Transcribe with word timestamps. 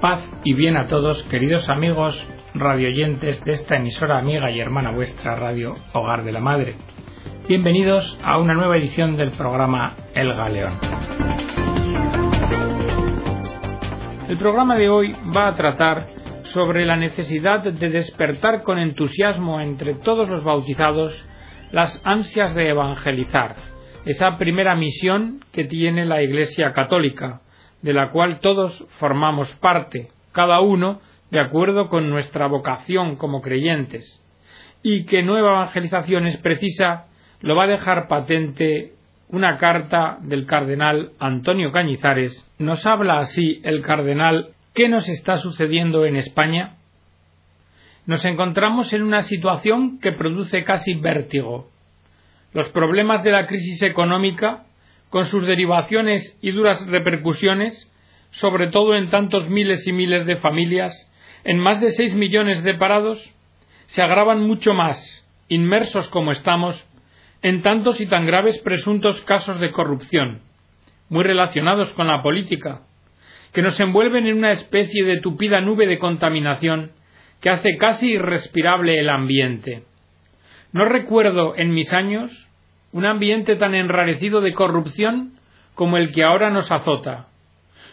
Paz 0.00 0.22
y 0.44 0.54
bien 0.54 0.78
a 0.78 0.86
todos, 0.86 1.22
queridos 1.24 1.68
amigos 1.68 2.16
radioyentes 2.54 3.44
de 3.44 3.52
esta 3.52 3.76
emisora 3.76 4.18
amiga 4.18 4.50
y 4.50 4.58
hermana 4.58 4.92
vuestra 4.92 5.36
Radio 5.36 5.76
Hogar 5.92 6.24
de 6.24 6.32
la 6.32 6.40
Madre. 6.40 6.76
Bienvenidos 7.46 8.18
a 8.24 8.38
una 8.38 8.54
nueva 8.54 8.78
edición 8.78 9.18
del 9.18 9.32
programa 9.32 9.96
El 10.14 10.34
Galeón. 10.34 10.78
El 14.26 14.38
programa 14.38 14.76
de 14.76 14.88
hoy 14.88 15.14
va 15.36 15.48
a 15.48 15.54
tratar 15.54 16.06
sobre 16.44 16.86
la 16.86 16.96
necesidad 16.96 17.62
de 17.62 17.90
despertar 17.90 18.62
con 18.62 18.78
entusiasmo 18.78 19.60
entre 19.60 19.92
todos 19.92 20.30
los 20.30 20.42
bautizados 20.42 21.28
las 21.72 22.00
ansias 22.06 22.54
de 22.54 22.70
evangelizar, 22.70 23.54
esa 24.06 24.38
primera 24.38 24.74
misión 24.76 25.44
que 25.52 25.64
tiene 25.64 26.06
la 26.06 26.22
Iglesia 26.22 26.72
Católica, 26.72 27.42
de 27.82 27.92
la 27.92 28.10
cual 28.10 28.40
todos 28.40 28.86
formamos 28.98 29.54
parte, 29.56 30.08
cada 30.32 30.60
uno 30.60 31.00
de 31.30 31.40
acuerdo 31.40 31.88
con 31.88 32.10
nuestra 32.10 32.46
vocación 32.46 33.16
como 33.16 33.40
creyentes, 33.40 34.20
y 34.82 35.04
que 35.04 35.22
nueva 35.22 35.50
evangelización 35.50 36.26
es 36.26 36.36
precisa, 36.38 37.06
lo 37.40 37.54
va 37.56 37.64
a 37.64 37.68
dejar 37.68 38.08
patente 38.08 38.94
una 39.28 39.58
carta 39.58 40.18
del 40.22 40.44
cardenal 40.44 41.12
Antonio 41.20 41.70
Cañizares. 41.70 42.44
Nos 42.58 42.84
habla 42.84 43.18
así 43.18 43.60
el 43.64 43.82
cardenal 43.82 44.54
¿Qué 44.74 44.88
nos 44.88 45.08
está 45.08 45.38
sucediendo 45.38 46.06
en 46.06 46.14
España? 46.14 46.76
Nos 48.06 48.24
encontramos 48.24 48.92
en 48.92 49.02
una 49.02 49.22
situación 49.22 49.98
que 49.98 50.12
produce 50.12 50.62
casi 50.62 50.94
vértigo. 50.94 51.68
Los 52.52 52.68
problemas 52.68 53.24
de 53.24 53.32
la 53.32 53.46
crisis 53.46 53.82
económica 53.82 54.64
con 55.10 55.26
sus 55.26 55.44
derivaciones 55.44 56.38
y 56.40 56.52
duras 56.52 56.86
repercusiones, 56.86 57.88
sobre 58.30 58.68
todo 58.68 58.94
en 58.94 59.10
tantos 59.10 59.48
miles 59.48 59.86
y 59.86 59.92
miles 59.92 60.24
de 60.24 60.36
familias, 60.36 60.92
en 61.44 61.58
más 61.58 61.80
de 61.80 61.90
seis 61.90 62.14
millones 62.14 62.62
de 62.62 62.74
parados, 62.74 63.18
se 63.86 64.02
agravan 64.02 64.40
mucho 64.40 64.72
más, 64.72 65.26
inmersos 65.48 66.08
como 66.08 66.30
estamos, 66.30 66.86
en 67.42 67.62
tantos 67.62 68.00
y 68.00 68.06
tan 68.06 68.24
graves 68.24 68.58
presuntos 68.60 69.20
casos 69.22 69.58
de 69.58 69.72
corrupción, 69.72 70.42
muy 71.08 71.24
relacionados 71.24 71.92
con 71.94 72.06
la 72.06 72.22
política, 72.22 72.82
que 73.52 73.62
nos 73.62 73.80
envuelven 73.80 74.28
en 74.28 74.38
una 74.38 74.52
especie 74.52 75.04
de 75.04 75.20
tupida 75.20 75.60
nube 75.60 75.88
de 75.88 75.98
contaminación 75.98 76.92
que 77.40 77.50
hace 77.50 77.78
casi 77.78 78.10
irrespirable 78.12 79.00
el 79.00 79.08
ambiente. 79.08 79.82
No 80.72 80.84
recuerdo 80.84 81.56
en 81.56 81.72
mis 81.72 81.92
años 81.92 82.46
un 82.92 83.06
ambiente 83.06 83.56
tan 83.56 83.74
enrarecido 83.74 84.40
de 84.40 84.54
corrupción 84.54 85.34
como 85.74 85.96
el 85.96 86.12
que 86.12 86.24
ahora 86.24 86.50
nos 86.50 86.70
azota, 86.70 87.28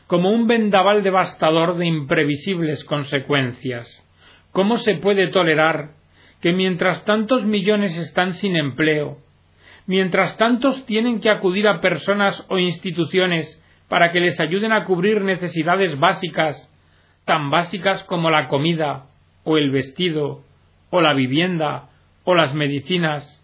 como 0.08 0.32
un 0.32 0.48
vendaval 0.48 1.04
devastador 1.04 1.78
de 1.78 1.86
imprevisibles 1.86 2.84
consecuencias. 2.86 4.04
¿Cómo 4.52 4.78
se 4.78 4.96
puede 4.96 5.28
tolerar 5.28 5.92
que 6.42 6.54
mientras 6.54 7.06
tantos 7.06 7.44
millones 7.44 7.98
están 7.98 8.34
sin 8.34 8.56
empleo, 8.56 9.18
mientras 9.86 10.38
tantos 10.38 10.86
tienen 10.86 11.20
que 11.20 11.30
acudir 11.30 11.68
a 11.68 11.82
personas 11.82 12.46
o 12.50 12.58
instituciones 12.58 13.62
para 13.88 14.12
que 14.12 14.20
les 14.20 14.40
ayuden 14.40 14.72
a 14.72 14.84
cubrir 14.84 15.22
necesidades 15.22 15.98
básicas, 16.00 16.72
tan 17.26 17.50
básicas 17.50 18.04
como 18.04 18.30
la 18.30 18.48
comida, 18.48 19.06
o 19.44 19.58
el 19.58 19.72
vestido, 19.72 20.42
o 20.90 21.02
la 21.02 21.14
vivienda, 21.14 21.90
o 22.24 22.36
las 22.36 22.54
medicinas, 22.54 23.37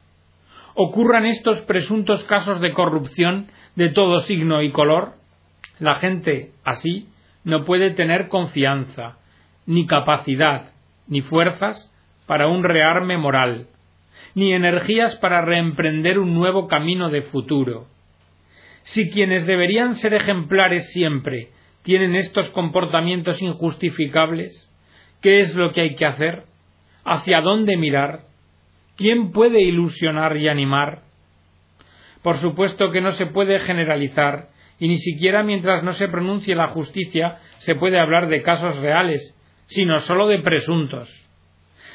ocurran 0.76 1.26
estos 1.26 1.62
presuntos 1.62 2.24
casos 2.24 2.60
de 2.62 2.74
corrupción 2.74 3.48
de 3.76 3.90
todo 3.90 4.20
signo 4.22 4.62
y 4.62 4.72
color, 4.72 5.14
la 5.80 5.96
gente 5.96 6.52
así 6.64 7.08
no 7.44 7.66
puede 7.66 7.92
tener 7.92 8.28
confianza, 8.30 9.18
ni 9.66 9.86
capacidad, 9.86 10.72
ni 11.08 11.22
fuerzas 11.22 11.92
para 12.26 12.48
un 12.48 12.64
rearme 12.64 13.18
moral, 13.18 13.68
ni 14.36 14.54
energías 14.54 15.16
para 15.18 15.42
reemprender 15.42 16.20
un 16.20 16.34
nuevo 16.34 16.68
camino 16.68 17.10
de 17.10 17.24
futuro. 17.24 17.88
Si 18.84 19.10
quienes 19.10 19.46
deberían 19.46 19.96
ser 19.96 20.14
ejemplares 20.14 20.92
siempre 20.92 21.50
tienen 21.84 22.16
estos 22.16 22.50
comportamientos 22.50 23.42
injustificables, 23.42 24.70
¿qué 25.22 25.42
es 25.42 25.56
lo 25.56 25.72
que 25.72 25.82
hay 25.82 25.96
que 25.96 26.06
hacer? 26.06 26.44
¿Hacia 27.06 27.42
dónde 27.42 27.78
mirar? 27.78 28.22
¿Quién 28.96 29.32
puede 29.32 29.62
ilusionar 29.62 30.38
y 30.38 30.48
animar? 30.48 31.02
Por 32.22 32.38
supuesto 32.38 32.92
que 32.92 33.02
no 33.02 33.12
se 33.14 33.26
puede 33.26 33.60
generalizar, 33.60 34.50
y 34.80 34.88
ni 34.88 34.98
siquiera 34.98 35.44
mientras 35.44 35.84
no 35.84 35.94
se 35.94 36.08
pronuncie 36.08 36.56
la 36.56 36.68
justicia 36.68 37.40
se 37.58 37.76
puede 37.76 38.00
hablar 38.00 38.28
de 38.28 38.44
casos 38.44 38.78
reales, 38.78 39.36
sino 39.68 40.00
sólo 40.00 40.28
de 40.28 40.40
presuntos. 40.40 41.10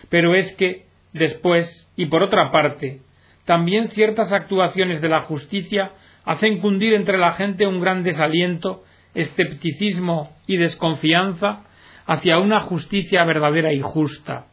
Pero 0.08 0.34
es 0.34 0.54
que, 0.56 0.86
después, 1.12 1.88
y 1.96 2.06
por 2.06 2.22
otra 2.22 2.50
parte, 2.50 3.00
también 3.44 3.88
ciertas 3.88 4.32
actuaciones 4.32 5.00
de 5.00 5.08
la 5.08 5.22
justicia 5.22 5.92
hacen 6.24 6.60
cundir 6.60 6.94
entre 6.94 7.16
la 7.16 7.32
gente 7.32 7.66
un 7.66 7.80
gran 7.80 8.02
desaliento, 8.02 8.84
escepticismo 9.14 10.30
y 10.46 10.56
desconfianza 10.56 11.64
hacia 12.06 12.38
una 12.38 12.60
justicia 12.60 13.24
verdadera 13.24 13.72
y 13.72 13.80
justa. 13.80 14.46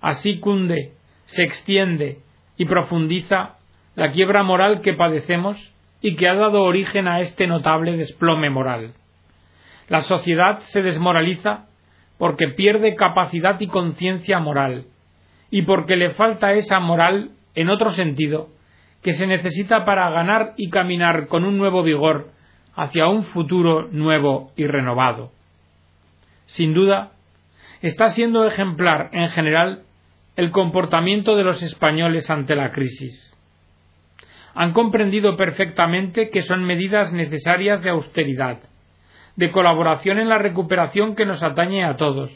Así 0.00 0.38
cunde 0.38 0.92
se 1.26 1.42
extiende 1.42 2.18
y 2.56 2.64
profundiza 2.66 3.56
la 3.94 4.12
quiebra 4.12 4.42
moral 4.42 4.80
que 4.80 4.94
padecemos 4.94 5.72
y 6.00 6.16
que 6.16 6.28
ha 6.28 6.34
dado 6.34 6.62
origen 6.62 7.08
a 7.08 7.20
este 7.20 7.46
notable 7.46 7.96
desplome 7.96 8.50
moral. 8.50 8.94
La 9.88 10.00
sociedad 10.00 10.60
se 10.60 10.82
desmoraliza 10.82 11.66
porque 12.18 12.48
pierde 12.48 12.94
capacidad 12.94 13.60
y 13.60 13.66
conciencia 13.66 14.38
moral, 14.38 14.86
y 15.50 15.62
porque 15.62 15.96
le 15.96 16.10
falta 16.10 16.52
esa 16.52 16.80
moral 16.80 17.30
en 17.54 17.68
otro 17.68 17.92
sentido 17.92 18.48
que 19.02 19.12
se 19.14 19.26
necesita 19.26 19.84
para 19.84 20.08
ganar 20.10 20.54
y 20.56 20.70
caminar 20.70 21.26
con 21.26 21.44
un 21.44 21.58
nuevo 21.58 21.82
vigor 21.82 22.30
hacia 22.74 23.08
un 23.08 23.24
futuro 23.24 23.88
nuevo 23.90 24.52
y 24.56 24.66
renovado. 24.66 25.32
Sin 26.46 26.74
duda, 26.74 27.12
está 27.82 28.10
siendo 28.10 28.46
ejemplar 28.46 29.10
en 29.12 29.28
general 29.30 29.82
el 30.34 30.50
comportamiento 30.50 31.36
de 31.36 31.44
los 31.44 31.62
españoles 31.62 32.30
ante 32.30 32.56
la 32.56 32.70
crisis. 32.70 33.34
Han 34.54 34.72
comprendido 34.72 35.36
perfectamente 35.36 36.30
que 36.30 36.42
son 36.42 36.64
medidas 36.64 37.12
necesarias 37.12 37.82
de 37.82 37.90
austeridad, 37.90 38.60
de 39.36 39.50
colaboración 39.50 40.18
en 40.18 40.28
la 40.28 40.38
recuperación 40.38 41.14
que 41.16 41.26
nos 41.26 41.42
atañe 41.42 41.84
a 41.84 41.96
todos, 41.96 42.30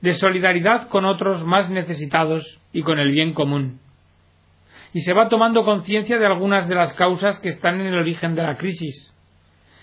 de 0.00 0.12
solidaridad 0.14 0.88
con 0.88 1.04
otros 1.04 1.44
más 1.44 1.68
necesitados 1.68 2.58
y 2.72 2.82
con 2.82 2.98
el 2.98 3.10
bien 3.10 3.34
común. 3.34 3.80
Y 4.94 5.00
se 5.00 5.12
va 5.12 5.28
tomando 5.28 5.64
conciencia 5.64 6.18
de 6.18 6.26
algunas 6.26 6.68
de 6.68 6.74
las 6.74 6.94
causas 6.94 7.38
que 7.40 7.50
están 7.50 7.80
en 7.80 7.88
el 7.88 7.98
origen 7.98 8.34
de 8.34 8.42
la 8.42 8.56
crisis. 8.56 9.14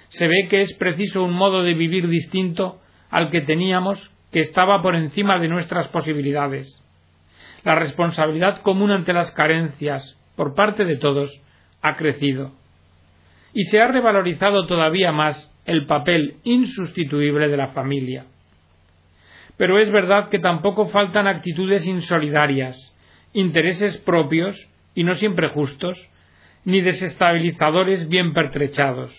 Se 0.09 0.27
ve 0.27 0.47
que 0.49 0.61
es 0.61 0.73
preciso 0.73 1.23
un 1.23 1.33
modo 1.33 1.63
de 1.63 1.75
vivir 1.75 2.07
distinto 2.07 2.81
al 3.09 3.29
que 3.29 3.41
teníamos 3.41 4.11
que 4.31 4.39
estaba 4.39 4.81
por 4.81 4.95
encima 4.95 5.39
de 5.39 5.47
nuestras 5.47 5.87
posibilidades 5.89 6.83
la 7.63 7.75
responsabilidad 7.75 8.61
común 8.61 8.91
ante 8.91 9.13
las 9.13 9.31
carencias 9.31 10.17
por 10.35 10.55
parte 10.55 10.85
de 10.85 10.97
todos 10.97 11.41
ha 11.81 11.95
crecido 11.95 12.51
y 13.53 13.63
se 13.63 13.79
ha 13.79 13.87
revalorizado 13.87 14.67
todavía 14.67 15.11
más 15.11 15.51
el 15.65 15.85
papel 15.85 16.35
insustituible 16.43 17.47
de 17.47 17.57
la 17.57 17.69
familia. 17.69 18.25
Pero 19.57 19.79
es 19.79 19.91
verdad 19.91 20.29
que 20.29 20.39
tampoco 20.39 20.87
faltan 20.89 21.27
actitudes 21.27 21.87
insolidarias, 21.87 22.95
intereses 23.33 23.97
propios 23.97 24.55
y 24.93 25.03
no 25.03 25.15
siempre 25.15 25.49
justos, 25.49 25.97
ni 26.65 26.81
desestabilizadores 26.81 28.07
bien 28.07 28.33
pertrechados. 28.33 29.15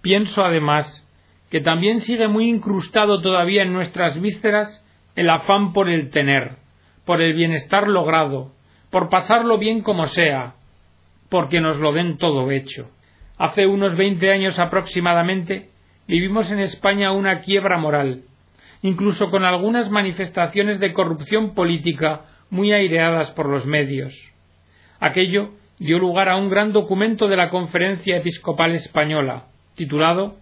Pienso 0.00 0.44
además 0.44 1.06
que 1.50 1.60
también 1.60 2.00
sigue 2.00 2.28
muy 2.28 2.48
incrustado 2.48 3.20
todavía 3.20 3.62
en 3.62 3.72
nuestras 3.72 4.20
vísceras 4.20 4.84
el 5.14 5.30
afán 5.30 5.72
por 5.72 5.88
el 5.88 6.10
tener, 6.10 6.56
por 7.04 7.20
el 7.20 7.34
bienestar 7.34 7.88
logrado, 7.88 8.52
por 8.90 9.08
pasarlo 9.08 9.58
bien 9.58 9.82
como 9.82 10.06
sea, 10.06 10.54
porque 11.28 11.60
nos 11.60 11.78
lo 11.78 11.92
den 11.92 12.18
todo 12.18 12.50
hecho. 12.50 12.90
Hace 13.36 13.66
unos 13.66 13.96
veinte 13.96 14.30
años 14.30 14.58
aproximadamente 14.58 15.70
vivimos 16.06 16.50
en 16.50 16.60
España 16.60 17.12
una 17.12 17.40
quiebra 17.40 17.78
moral, 17.78 18.22
incluso 18.82 19.30
con 19.30 19.44
algunas 19.44 19.90
manifestaciones 19.90 20.78
de 20.78 20.92
corrupción 20.92 21.54
política 21.54 22.22
muy 22.50 22.72
aireadas 22.72 23.30
por 23.32 23.48
los 23.48 23.66
medios. 23.66 24.14
Aquello 25.00 25.50
dio 25.78 25.98
lugar 25.98 26.28
a 26.28 26.36
un 26.36 26.48
gran 26.48 26.72
documento 26.72 27.26
de 27.26 27.36
la 27.36 27.50
Conferencia 27.50 28.16
Episcopal 28.16 28.74
Española, 28.74 29.46
titulado 29.74 30.36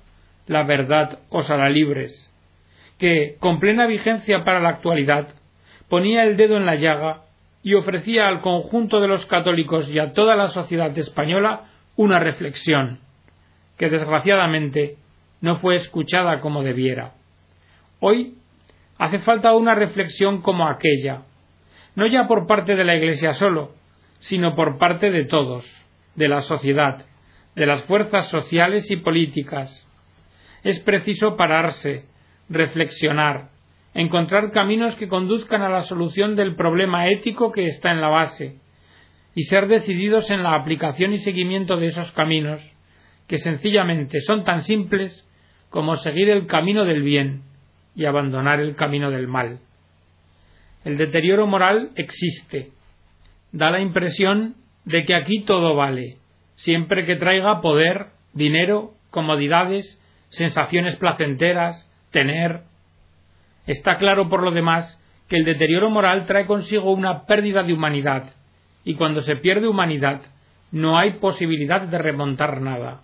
La 0.47 0.65
verdad 0.65 1.21
os 1.31 1.49
hará 1.51 1.71
libres, 1.71 2.31
que, 2.99 3.37
con 3.41 3.59
plena 3.61 3.87
vigencia 3.87 4.45
para 4.45 4.61
la 4.61 4.69
actualidad, 4.69 5.29
ponía 5.93 6.25
el 6.25 6.39
dedo 6.39 6.57
en 6.57 6.65
la 6.65 6.77
llaga 6.77 7.25
y 7.63 7.75
ofrecía 7.75 8.27
al 8.27 8.41
conjunto 8.41 8.99
de 8.99 9.09
los 9.09 9.27
católicos 9.27 9.91
y 9.91 9.99
a 9.99 10.15
toda 10.15 10.37
la 10.37 10.49
sociedad 10.49 10.97
española 10.97 11.65
una 11.97 12.19
reflexión, 12.19 13.01
que 13.77 13.91
desgraciadamente 13.91 14.97
no 15.43 15.57
fue 15.57 15.77
escuchada 15.77 16.41
como 16.41 16.63
debiera. 16.63 17.13
Hoy 18.01 18.39
hace 18.97 19.19
falta 19.19 19.55
una 19.55 19.75
reflexión 19.75 20.41
como 20.41 20.67
aquella, 20.67 21.25
no 21.95 22.07
ya 22.07 22.27
por 22.27 22.47
parte 22.47 22.75
de 22.75 22.85
la 22.85 22.97
Iglesia 22.97 23.35
solo, 23.35 23.75
sino 24.19 24.55
por 24.57 24.79
parte 24.79 25.11
de 25.11 25.27
todos, 25.27 25.67
de 26.15 26.29
la 26.29 26.41
sociedad, 26.41 27.05
de 27.55 27.67
las 27.67 27.85
fuerzas 27.85 28.31
sociales 28.31 28.91
y 28.91 28.97
políticas. 28.97 29.87
Es 30.65 30.81
preciso 30.81 31.37
pararse, 31.37 32.07
reflexionar, 32.49 33.52
encontrar 33.95 34.53
caminos 34.53 34.95
que 34.97 35.09
conduzcan 35.09 35.63
a 35.63 35.69
la 35.69 35.83
solución 35.83 36.35
del 36.37 36.55
problema 36.57 37.09
ético 37.09 37.53
que 37.53 37.67
está 37.67 37.91
en 37.91 38.01
la 38.01 38.09
base, 38.09 38.57
y 39.35 39.43
ser 39.45 39.67
decididos 39.67 40.31
en 40.31 40.43
la 40.43 40.55
aplicación 40.55 41.13
y 41.13 41.19
seguimiento 41.19 41.77
de 41.77 41.87
esos 41.87 42.13
caminos, 42.13 42.61
que 43.27 43.39
sencillamente 43.39 44.21
son 44.21 44.45
tan 44.45 44.63
simples 44.63 45.29
como 45.71 45.97
seguir 45.97 46.29
el 46.29 46.47
camino 46.47 46.85
del 46.85 47.03
bien 47.03 47.43
y 47.95 48.05
abandonar 48.05 48.61
el 48.61 48.77
camino 48.77 49.11
del 49.11 49.27
mal. 49.27 49.61
El 50.85 50.99
deterioro 50.99 51.47
moral 51.47 51.91
existe. 51.97 52.73
Da 53.53 53.71
la 53.71 53.81
impresión 53.81 54.57
de 54.85 55.05
que 55.05 55.15
aquí 55.15 55.43
todo 55.45 55.75
vale, 55.75 56.17
siempre 56.57 57.07
que 57.07 57.17
traiga 57.17 57.61
poder, 57.61 58.09
dinero, 58.33 58.95
comodidades, 59.11 60.01
sensaciones 60.31 60.97
placenteras, 60.97 61.91
tener. 62.11 62.63
Está 63.67 63.97
claro 63.97 64.29
por 64.29 64.43
lo 64.43 64.51
demás 64.51 64.99
que 65.29 65.37
el 65.37 65.45
deterioro 65.45 65.89
moral 65.91 66.27
trae 66.27 66.47
consigo 66.47 66.93
una 66.93 67.25
pérdida 67.27 67.63
de 67.63 67.73
humanidad, 67.73 68.35
y 68.85 68.95
cuando 68.95 69.21
se 69.23 69.37
pierde 69.37 69.69
humanidad 69.69 70.23
no 70.73 70.99
hay 70.99 71.15
posibilidad 71.15 71.83
de 71.83 71.99
remontar 71.99 72.61
nada. 72.61 73.03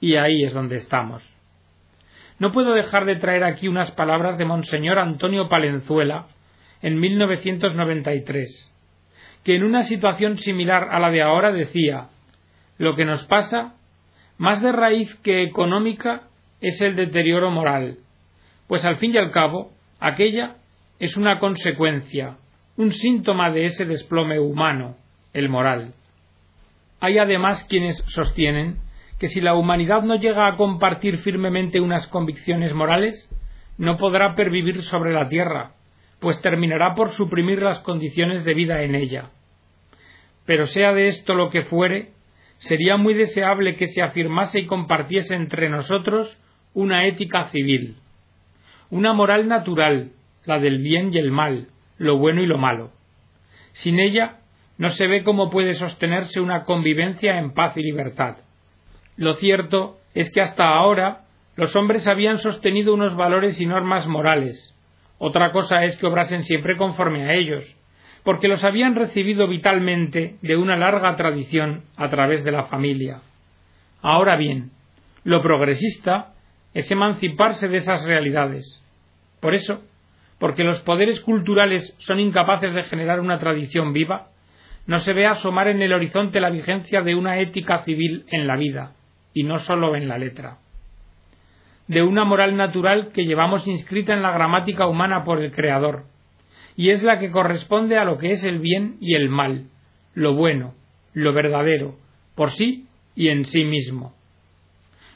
Y 0.00 0.16
ahí 0.16 0.44
es 0.44 0.54
donde 0.54 0.76
estamos. 0.76 1.22
No 2.38 2.52
puedo 2.52 2.72
dejar 2.72 3.04
de 3.04 3.16
traer 3.16 3.44
aquí 3.44 3.68
unas 3.68 3.90
palabras 3.92 4.38
de 4.38 4.44
Monseñor 4.44 4.98
Antonio 4.98 5.48
Palenzuela 5.48 6.26
en 6.82 6.98
1993, 6.98 8.72
que 9.44 9.56
en 9.56 9.64
una 9.64 9.82
situación 9.84 10.38
similar 10.38 10.88
a 10.90 11.00
la 11.00 11.10
de 11.10 11.22
ahora 11.22 11.52
decía 11.52 12.08
lo 12.78 12.94
que 12.94 13.04
nos 13.04 13.24
pasa, 13.26 13.74
más 14.36 14.62
de 14.62 14.70
raíz 14.70 15.12
que 15.16 15.42
económica, 15.42 16.28
es 16.60 16.80
el 16.80 16.94
deterioro 16.94 17.50
moral, 17.50 17.98
pues 18.68 18.84
al 18.84 18.98
fin 18.98 19.14
y 19.14 19.18
al 19.18 19.32
cabo, 19.32 19.72
aquella 19.98 20.56
es 21.00 21.16
una 21.16 21.40
consecuencia, 21.40 22.36
un 22.76 22.92
síntoma 22.92 23.50
de 23.50 23.64
ese 23.64 23.84
desplome 23.84 24.38
humano, 24.38 24.96
el 25.32 25.48
moral. 25.48 25.94
Hay 27.00 27.18
además 27.18 27.64
quienes 27.68 27.96
sostienen 28.06 28.76
que 29.18 29.28
si 29.28 29.40
la 29.40 29.54
humanidad 29.54 30.02
no 30.02 30.16
llega 30.16 30.46
a 30.46 30.56
compartir 30.56 31.18
firmemente 31.18 31.80
unas 31.80 32.06
convicciones 32.06 32.72
morales, 32.74 33.28
no 33.78 33.96
podrá 33.96 34.34
pervivir 34.34 34.82
sobre 34.82 35.12
la 35.12 35.28
tierra, 35.28 35.72
pues 36.20 36.40
terminará 36.42 36.94
por 36.94 37.10
suprimir 37.10 37.62
las 37.62 37.80
condiciones 37.80 38.44
de 38.44 38.54
vida 38.54 38.82
en 38.82 38.94
ella. 38.94 39.30
Pero 40.46 40.66
sea 40.66 40.92
de 40.92 41.08
esto 41.08 41.34
lo 41.34 41.50
que 41.50 41.62
fuere, 41.64 42.10
sería 42.58 42.96
muy 42.96 43.14
deseable 43.14 43.76
que 43.76 43.86
se 43.86 44.02
afirmase 44.02 44.60
y 44.60 44.66
compartiese 44.66 45.34
entre 45.34 45.68
nosotros 45.68 46.36
una 46.74 47.06
ética 47.06 47.48
civil, 47.48 47.96
una 48.90 49.12
moral 49.12 49.48
natural, 49.48 50.12
la 50.44 50.58
del 50.58 50.78
bien 50.78 51.10
y 51.12 51.18
el 51.18 51.30
mal, 51.30 51.68
lo 51.98 52.18
bueno 52.18 52.42
y 52.42 52.46
lo 52.46 52.58
malo. 52.58 52.90
Sin 53.72 54.00
ella 54.00 54.38
no 54.78 54.90
se 54.90 55.06
ve 55.06 55.22
cómo 55.24 55.50
puede 55.50 55.74
sostenerse 55.74 56.40
una 56.40 56.64
convivencia 56.64 57.38
en 57.38 57.52
paz 57.52 57.76
y 57.76 57.82
libertad. 57.82 58.38
Lo 59.16 59.34
cierto 59.34 59.98
es 60.14 60.30
que 60.30 60.40
hasta 60.40 60.68
ahora 60.68 61.24
los 61.56 61.74
hombres 61.74 62.06
habían 62.06 62.38
sostenido 62.38 62.94
unos 62.94 63.16
valores 63.16 63.60
y 63.60 63.66
normas 63.66 64.06
morales. 64.06 64.74
Otra 65.18 65.50
cosa 65.50 65.84
es 65.84 65.96
que 65.96 66.06
obrasen 66.06 66.44
siempre 66.44 66.76
conforme 66.76 67.24
a 67.24 67.34
ellos, 67.34 67.76
porque 68.22 68.46
los 68.46 68.62
habían 68.62 68.94
recibido 68.94 69.48
vitalmente 69.48 70.36
de 70.40 70.56
una 70.56 70.76
larga 70.76 71.16
tradición 71.16 71.82
a 71.96 72.08
través 72.10 72.44
de 72.44 72.52
la 72.52 72.66
familia. 72.66 73.22
Ahora 74.00 74.36
bien, 74.36 74.70
lo 75.24 75.42
progresista 75.42 76.34
es 76.74 76.90
emanciparse 76.90 77.68
de 77.68 77.78
esas 77.78 78.04
realidades. 78.04 78.82
Por 79.40 79.54
eso, 79.54 79.82
porque 80.38 80.64
los 80.64 80.80
poderes 80.80 81.20
culturales 81.20 81.94
son 81.98 82.20
incapaces 82.20 82.74
de 82.74 82.84
generar 82.84 83.20
una 83.20 83.38
tradición 83.38 83.92
viva, 83.92 84.28
no 84.86 85.00
se 85.00 85.12
ve 85.12 85.26
asomar 85.26 85.68
en 85.68 85.82
el 85.82 85.92
horizonte 85.92 86.40
la 86.40 86.50
vigencia 86.50 87.02
de 87.02 87.14
una 87.14 87.38
ética 87.40 87.80
civil 87.80 88.24
en 88.30 88.46
la 88.46 88.56
vida, 88.56 88.94
y 89.34 89.44
no 89.44 89.58
sólo 89.58 89.96
en 89.96 90.08
la 90.08 90.18
letra. 90.18 90.58
De 91.88 92.02
una 92.02 92.24
moral 92.24 92.56
natural 92.56 93.12
que 93.12 93.24
llevamos 93.24 93.66
inscrita 93.66 94.14
en 94.14 94.22
la 94.22 94.32
gramática 94.32 94.86
humana 94.86 95.24
por 95.24 95.42
el 95.42 95.52
Creador, 95.52 96.04
y 96.76 96.90
es 96.90 97.02
la 97.02 97.18
que 97.18 97.30
corresponde 97.30 97.98
a 97.98 98.04
lo 98.04 98.18
que 98.18 98.30
es 98.30 98.44
el 98.44 98.60
bien 98.60 98.96
y 99.00 99.14
el 99.14 99.28
mal, 99.28 99.66
lo 100.14 100.34
bueno, 100.34 100.74
lo 101.12 101.32
verdadero, 101.32 101.96
por 102.34 102.50
sí 102.50 102.86
y 103.14 103.28
en 103.28 103.44
sí 103.44 103.64
mismo. 103.64 104.14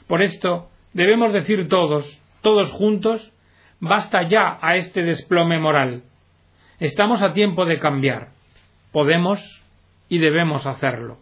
Por 0.07 0.21
esto 0.21 0.69
debemos 0.93 1.33
decir 1.33 1.67
todos, 1.67 2.05
todos 2.41 2.71
juntos, 2.71 3.31
basta 3.79 4.27
ya 4.27 4.57
a 4.61 4.75
este 4.75 5.03
desplome 5.03 5.59
moral. 5.59 6.03
Estamos 6.79 7.21
a 7.21 7.33
tiempo 7.33 7.65
de 7.65 7.79
cambiar. 7.79 8.29
Podemos 8.91 9.39
y 10.09 10.19
debemos 10.19 10.65
hacerlo. 10.65 11.17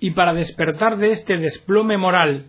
Y 0.00 0.12
para 0.12 0.32
despertar 0.32 0.96
de 0.96 1.10
este 1.10 1.36
desplome 1.36 1.96
moral, 1.96 2.46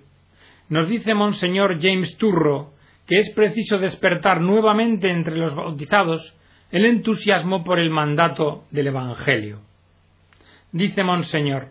nos 0.69 0.88
dice 0.88 1.13
Monseñor 1.13 1.80
James 1.81 2.18
Turro 2.18 2.71
que 3.09 3.18
es 3.18 3.33
preciso 3.33 3.80
despertar 3.80 4.39
nuevamente 4.39 5.09
entre 5.09 5.36
los 5.36 5.56
bautizados 5.56 6.36
el 6.71 6.86
entusiasmo 6.86 7.63
por 7.63 7.80
el 7.80 7.89
mandato 7.89 8.65
del 8.69 8.88
Evangelio. 8.88 9.62
Dice 10.71 11.03
Monseñor, 11.03 11.69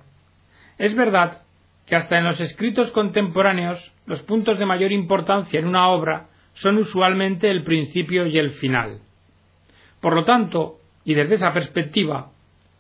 es 0.79 0.97
verdad 0.97 1.43
que 1.89 1.97
hasta 1.97 2.19
en 2.19 2.25
los 2.25 2.41
escritos 2.41 2.91
contemporáneos 2.93 3.93
los 4.07 4.23
puntos 4.23 4.59
de 4.59 4.67
mayor 4.67 4.93
importancia 4.93 5.59
en 5.59 5.67
una 5.67 5.89
obra 5.89 6.29
son 6.55 6.77
usualmente 6.77 7.51
el 7.51 7.65
principio 7.65 8.27
y 8.27 8.39
el 8.39 8.53
final. 8.53 9.01
Por 10.01 10.15
lo 10.15 10.25
tanto, 10.25 10.77
y 11.05 11.15
desde 11.15 11.37
esa 11.37 11.53
perspectiva, 11.53 12.31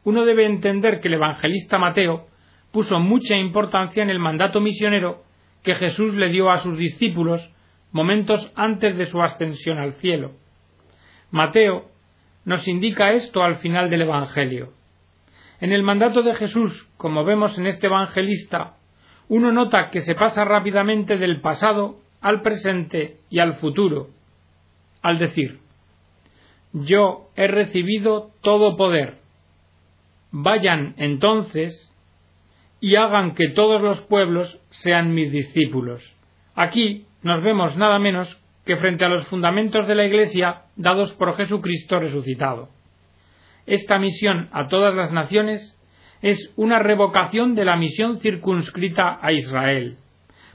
uno 0.04 0.24
debe 0.24 0.46
entender 0.46 1.00
que 1.00 1.08
el 1.08 1.14
evangelista 1.14 1.78
Mateo 1.78 2.26
puso 2.70 2.98
mucha 2.98 3.36
importancia 3.36 4.02
en 4.02 4.10
el 4.10 4.18
mandato 4.18 4.60
misionero 4.60 5.22
que 5.62 5.74
Jesús 5.76 6.14
le 6.14 6.28
dio 6.28 6.50
a 6.50 6.60
sus 6.60 6.78
discípulos 6.78 7.50
momentos 7.92 8.52
antes 8.54 8.96
de 8.96 9.06
su 9.06 9.22
ascensión 9.22 9.78
al 9.78 9.94
cielo. 9.94 10.32
Mateo 11.30 11.86
nos 12.44 12.66
indica 12.68 13.12
esto 13.12 13.42
al 13.42 13.56
final 13.56 13.90
del 13.90 14.02
Evangelio. 14.02 14.72
En 15.60 15.72
el 15.72 15.82
mandato 15.82 16.22
de 16.22 16.34
Jesús, 16.34 16.88
como 16.96 17.24
vemos 17.24 17.58
en 17.58 17.66
este 17.66 17.88
evangelista, 17.88 18.77
uno 19.28 19.52
nota 19.52 19.90
que 19.90 20.00
se 20.00 20.14
pasa 20.14 20.44
rápidamente 20.44 21.16
del 21.16 21.40
pasado 21.40 21.96
al 22.20 22.42
presente 22.42 23.18
y 23.30 23.38
al 23.38 23.56
futuro, 23.56 24.08
al 25.02 25.18
decir, 25.18 25.60
yo 26.72 27.28
he 27.36 27.46
recibido 27.46 28.30
todo 28.42 28.76
poder. 28.76 29.18
Vayan 30.30 30.94
entonces 30.98 31.92
y 32.80 32.96
hagan 32.96 33.34
que 33.34 33.48
todos 33.48 33.80
los 33.80 34.00
pueblos 34.02 34.60
sean 34.70 35.14
mis 35.14 35.32
discípulos. 35.32 36.02
Aquí 36.54 37.06
nos 37.22 37.42
vemos 37.42 37.76
nada 37.76 37.98
menos 37.98 38.40
que 38.64 38.76
frente 38.76 39.04
a 39.04 39.08
los 39.08 39.26
fundamentos 39.28 39.86
de 39.88 39.94
la 39.94 40.04
Iglesia 40.04 40.62
dados 40.76 41.12
por 41.14 41.36
Jesucristo 41.36 41.98
resucitado. 42.00 42.68
Esta 43.66 43.98
misión 43.98 44.48
a 44.52 44.68
todas 44.68 44.94
las 44.94 45.12
naciones 45.12 45.77
es 46.22 46.52
una 46.56 46.78
revocación 46.78 47.54
de 47.54 47.64
la 47.64 47.76
misión 47.76 48.20
circunscrita 48.20 49.18
a 49.20 49.32
Israel, 49.32 49.96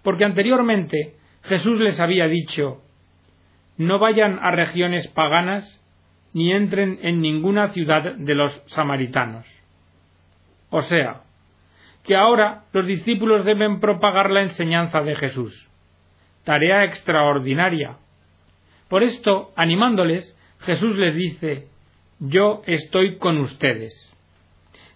porque 0.01 0.25
anteriormente 0.25 1.15
Jesús 1.43 1.79
les 1.79 1.99
había 1.99 2.27
dicho 2.27 2.83
no 3.77 3.99
vayan 3.99 4.39
a 4.41 4.51
regiones 4.51 5.07
paganas 5.09 5.79
ni 6.33 6.51
entren 6.51 6.99
en 7.01 7.21
ninguna 7.21 7.69
ciudad 7.69 8.15
de 8.15 8.35
los 8.35 8.61
samaritanos. 8.67 9.45
O 10.69 10.81
sea, 10.81 11.21
que 12.03 12.15
ahora 12.15 12.65
los 12.73 12.85
discípulos 12.85 13.45
deben 13.45 13.79
propagar 13.79 14.29
la 14.29 14.41
enseñanza 14.41 15.01
de 15.01 15.15
Jesús. 15.15 15.69
Tarea 16.43 16.83
extraordinaria. 16.83 17.97
Por 18.89 19.03
esto, 19.03 19.51
animándoles, 19.55 20.37
Jesús 20.59 20.97
les 20.97 21.15
dice, 21.15 21.67
Yo 22.19 22.61
estoy 22.65 23.17
con 23.17 23.37
ustedes. 23.37 24.12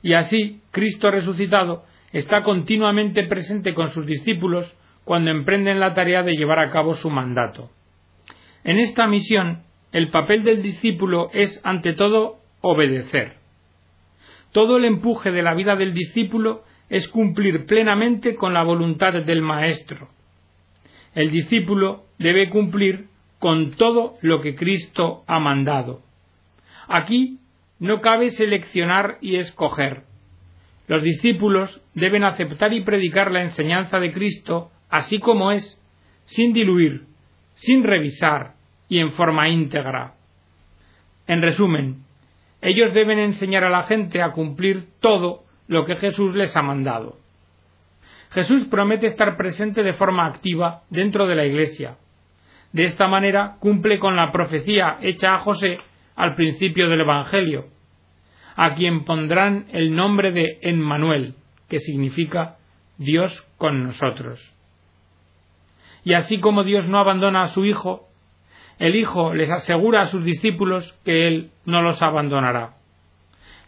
Y 0.02 0.14
así, 0.14 0.62
Cristo 0.72 1.12
resucitado 1.12 1.84
está 2.12 2.44
continuamente 2.44 3.24
presente 3.24 3.74
con 3.74 3.90
sus 3.90 4.06
discípulos 4.06 4.76
cuando 5.04 5.32
emprenden 5.32 5.80
la 5.80 5.94
tarea 5.94 6.24
de 6.24 6.34
llevar 6.34 6.60
a 6.60 6.70
cabo 6.70 6.94
su 6.94 7.10
mandato. 7.10 7.70
En 8.64 8.80
esta 8.80 9.08
misión, 9.08 9.64
el 9.92 10.10
papel 10.10 10.44
del 10.44 10.62
discípulo 10.62 11.30
es, 11.34 11.62
ante 11.64 11.94
todo, 11.94 12.40
obedecer. 12.62 13.38
Todo 14.52 14.78
el 14.78 14.86
empuje 14.86 15.32
de 15.32 15.42
la 15.42 15.54
vida 15.54 15.76
del 15.76 15.94
discípulo 15.94 16.64
es 16.90 17.08
cumplir 17.08 17.66
plenamente 17.66 18.36
con 18.36 18.54
la 18.54 18.64
voluntad 18.64 19.14
del 19.14 19.42
Maestro. 19.42 20.10
El 21.14 21.32
discípulo 21.32 22.06
debe 22.18 22.50
cumplir 22.50 23.08
con 23.40 23.72
todo 23.72 24.16
lo 24.22 24.42
que 24.42 24.56
Cristo 24.56 25.24
ha 25.28 25.40
mandado. 25.40 26.02
Aquí 26.88 27.40
no 27.80 28.02
cabe 28.02 28.30
seleccionar 28.30 29.18
y 29.22 29.38
escoger. 29.38 30.04
Los 30.88 31.04
discípulos 31.04 31.82
deben 31.94 32.24
aceptar 32.24 32.74
y 32.74 32.84
predicar 32.84 33.32
la 33.32 33.44
enseñanza 33.44 34.00
de 34.00 34.14
Cristo 34.14 34.72
así 34.90 35.20
como 35.20 35.52
es, 35.52 35.80
sin 36.26 36.54
diluir, 36.54 37.06
sin 37.56 37.84
revisar 37.84 38.54
y 38.88 39.00
en 39.00 39.12
forma 39.14 39.50
íntegra. 39.50 40.14
En 41.28 41.42
resumen, 41.42 42.04
ellos 42.62 42.94
deben 42.94 43.20
enseñar 43.20 43.64
a 43.64 43.70
la 43.70 43.84
gente 43.84 44.22
a 44.22 44.32
cumplir 44.32 44.88
todo 45.02 45.44
lo 45.68 45.86
que 45.86 45.98
Jesús 45.98 46.36
les 46.36 46.56
ha 46.56 46.62
mandado. 46.62 47.18
Jesús 48.32 48.66
promete 48.66 49.08
estar 49.08 49.38
presente 49.38 49.84
de 49.84 49.94
forma 49.94 50.26
activa 50.26 50.84
dentro 50.90 51.28
de 51.28 51.36
la 51.36 51.46
Iglesia. 51.46 51.98
De 52.72 52.84
esta 52.84 53.08
manera 53.08 53.56
cumple 53.60 54.00
con 54.00 54.16
la 54.16 54.32
profecía 54.32 54.98
hecha 55.02 55.36
a 55.36 55.40
José 55.40 55.80
al 56.18 56.36
principio 56.36 56.90
del 56.90 57.02
Evangelio, 57.02 57.68
a 58.56 58.74
quien 58.74 59.06
pondrán 59.06 59.68
el 59.72 59.96
nombre 59.96 60.32
de 60.32 60.58
Emmanuel, 60.64 61.36
que 61.70 61.80
significa 61.80 62.58
Dios 62.98 63.48
con 63.58 63.84
nosotros. 63.84 64.42
Y 66.04 66.14
así 66.14 66.40
como 66.40 66.64
Dios 66.64 66.90
no 66.90 66.98
abandona 66.98 67.44
a 67.44 67.48
su 67.50 67.66
Hijo, 67.66 68.08
el 68.80 68.96
Hijo 68.96 69.34
les 69.36 69.52
asegura 69.52 70.02
a 70.02 70.08
sus 70.08 70.26
discípulos 70.26 70.92
que 71.06 71.28
Él 71.28 71.52
no 71.66 71.84
los 71.84 72.02
abandonará. 72.02 72.78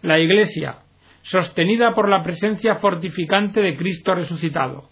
La 0.01 0.19
Iglesia, 0.19 0.79
sostenida 1.21 1.93
por 1.93 2.09
la 2.09 2.23
presencia 2.23 2.75
fortificante 2.75 3.61
de 3.61 3.75
Cristo 3.75 4.15
resucitado 4.15 4.89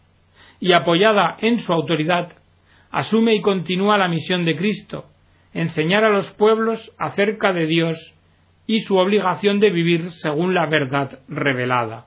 y 0.60 0.74
apoyada 0.74 1.38
en 1.40 1.60
su 1.60 1.74
autoridad, 1.74 2.34
asume 2.92 3.34
y 3.34 3.42
continúa 3.42 3.98
la 3.98 4.08
misión 4.08 4.46
de 4.46 4.56
Cristo, 4.56 5.06
enseñar 5.58 6.04
a 6.04 6.10
los 6.10 6.30
pueblos 6.32 6.94
acerca 7.00 7.52
de 7.52 7.66
Dios 7.66 7.98
y 8.68 8.82
su 8.82 8.98
obligación 8.98 9.60
de 9.60 9.72
vivir 9.72 10.12
según 10.12 10.54
la 10.54 10.68
verdad 10.68 11.20
revelada. 11.28 12.06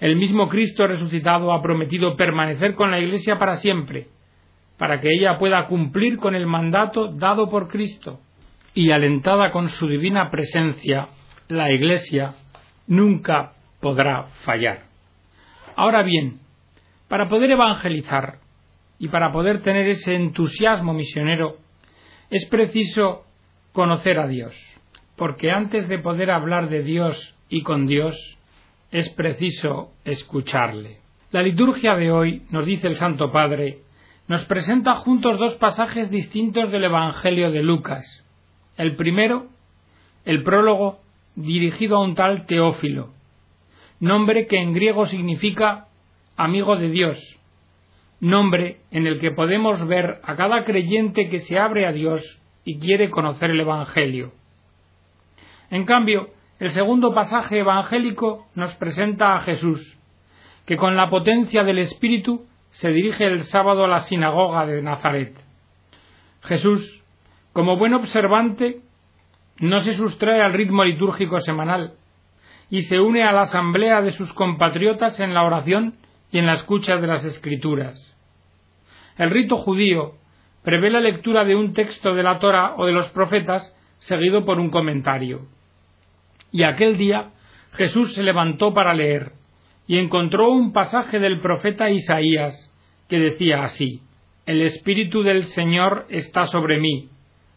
El 0.00 0.16
mismo 0.16 0.48
Cristo 0.48 0.86
resucitado 0.86 1.52
ha 1.52 1.62
prometido 1.62 2.16
permanecer 2.16 2.74
con 2.74 2.90
la 2.90 2.98
Iglesia 2.98 3.38
para 3.38 3.56
siempre, 3.56 4.08
para 4.78 5.00
que 5.00 5.08
ella 5.12 5.38
pueda 5.38 5.66
cumplir 5.66 6.18
con 6.18 6.34
el 6.34 6.46
mandato 6.46 7.08
dado 7.08 7.50
por 7.50 7.68
Cristo, 7.68 8.20
y 8.74 8.90
alentada 8.90 9.50
con 9.50 9.68
su 9.68 9.88
divina 9.88 10.30
presencia, 10.30 11.08
la 11.48 11.70
Iglesia 11.70 12.34
nunca 12.86 13.52
podrá 13.80 14.24
fallar. 14.44 14.86
Ahora 15.76 16.02
bien, 16.02 16.40
para 17.08 17.28
poder 17.28 17.52
evangelizar 17.52 18.38
y 18.98 19.08
para 19.08 19.32
poder 19.32 19.62
tener 19.62 19.86
ese 19.88 20.14
entusiasmo 20.14 20.92
misionero, 20.92 21.56
es 22.30 22.46
preciso 22.46 23.24
conocer 23.72 24.18
a 24.18 24.26
Dios, 24.26 24.54
porque 25.16 25.50
antes 25.50 25.88
de 25.88 25.98
poder 25.98 26.30
hablar 26.30 26.68
de 26.68 26.82
Dios 26.82 27.36
y 27.48 27.62
con 27.62 27.86
Dios, 27.86 28.16
es 28.90 29.08
preciso 29.10 29.92
escucharle. 30.04 30.98
La 31.30 31.42
liturgia 31.42 31.94
de 31.94 32.10
hoy, 32.10 32.42
nos 32.50 32.66
dice 32.66 32.86
el 32.86 32.96
Santo 32.96 33.30
Padre, 33.32 33.80
nos 34.28 34.44
presenta 34.44 34.96
juntos 34.96 35.38
dos 35.38 35.54
pasajes 35.54 36.10
distintos 36.10 36.70
del 36.70 36.84
Evangelio 36.84 37.50
de 37.50 37.62
Lucas. 37.62 38.04
El 38.76 38.96
primero, 38.96 39.48
el 40.24 40.42
prólogo 40.42 41.00
dirigido 41.34 41.96
a 41.96 42.04
un 42.04 42.14
tal 42.14 42.46
Teófilo, 42.46 43.10
nombre 44.00 44.46
que 44.46 44.58
en 44.60 44.74
griego 44.74 45.06
significa 45.06 45.88
amigo 46.36 46.76
de 46.76 46.90
Dios, 46.90 47.37
nombre 48.20 48.80
en 48.90 49.06
el 49.06 49.20
que 49.20 49.30
podemos 49.30 49.86
ver 49.86 50.20
a 50.24 50.36
cada 50.36 50.64
creyente 50.64 51.28
que 51.28 51.40
se 51.40 51.58
abre 51.58 51.86
a 51.86 51.92
Dios 51.92 52.40
y 52.64 52.78
quiere 52.78 53.10
conocer 53.10 53.50
el 53.50 53.60
Evangelio. 53.60 54.32
En 55.70 55.84
cambio, 55.84 56.30
el 56.58 56.70
segundo 56.70 57.14
pasaje 57.14 57.58
evangélico 57.58 58.46
nos 58.54 58.74
presenta 58.76 59.36
a 59.36 59.42
Jesús, 59.42 59.96
que 60.66 60.76
con 60.76 60.96
la 60.96 61.08
potencia 61.08 61.62
del 61.62 61.78
Espíritu 61.78 62.46
se 62.70 62.90
dirige 62.90 63.26
el 63.26 63.44
sábado 63.44 63.84
a 63.84 63.88
la 63.88 64.00
sinagoga 64.00 64.66
de 64.66 64.82
Nazaret. 64.82 65.34
Jesús, 66.42 67.02
como 67.52 67.76
buen 67.76 67.94
observante, 67.94 68.80
no 69.60 69.82
se 69.84 69.94
sustrae 69.94 70.42
al 70.42 70.52
ritmo 70.52 70.84
litúrgico 70.84 71.40
semanal 71.40 71.94
y 72.70 72.82
se 72.82 73.00
une 73.00 73.22
a 73.22 73.32
la 73.32 73.42
asamblea 73.42 74.02
de 74.02 74.12
sus 74.12 74.32
compatriotas 74.32 75.20
en 75.20 75.34
la 75.34 75.44
oración 75.44 75.94
y 76.30 76.38
en 76.38 76.46
la 76.46 76.54
escucha 76.54 76.96
de 76.96 77.06
las 77.06 77.24
escrituras. 77.24 78.14
El 79.16 79.30
rito 79.30 79.56
judío 79.56 80.14
prevé 80.62 80.90
la 80.90 81.00
lectura 81.00 81.44
de 81.44 81.54
un 81.54 81.72
texto 81.72 82.14
de 82.14 82.22
la 82.22 82.38
Torah 82.38 82.74
o 82.76 82.86
de 82.86 82.92
los 82.92 83.08
profetas 83.10 83.74
seguido 83.98 84.44
por 84.44 84.60
un 84.60 84.70
comentario. 84.70 85.40
Y 86.52 86.62
aquel 86.62 86.96
día 86.96 87.30
Jesús 87.72 88.14
se 88.14 88.22
levantó 88.22 88.72
para 88.72 88.94
leer 88.94 89.32
y 89.86 89.98
encontró 89.98 90.50
un 90.50 90.72
pasaje 90.72 91.18
del 91.18 91.40
profeta 91.40 91.90
Isaías 91.90 92.72
que 93.08 93.18
decía 93.18 93.64
así 93.64 94.02
El 94.46 94.62
Espíritu 94.62 95.22
del 95.22 95.44
Señor 95.44 96.06
está 96.10 96.46
sobre 96.46 96.78
mí 96.78 97.08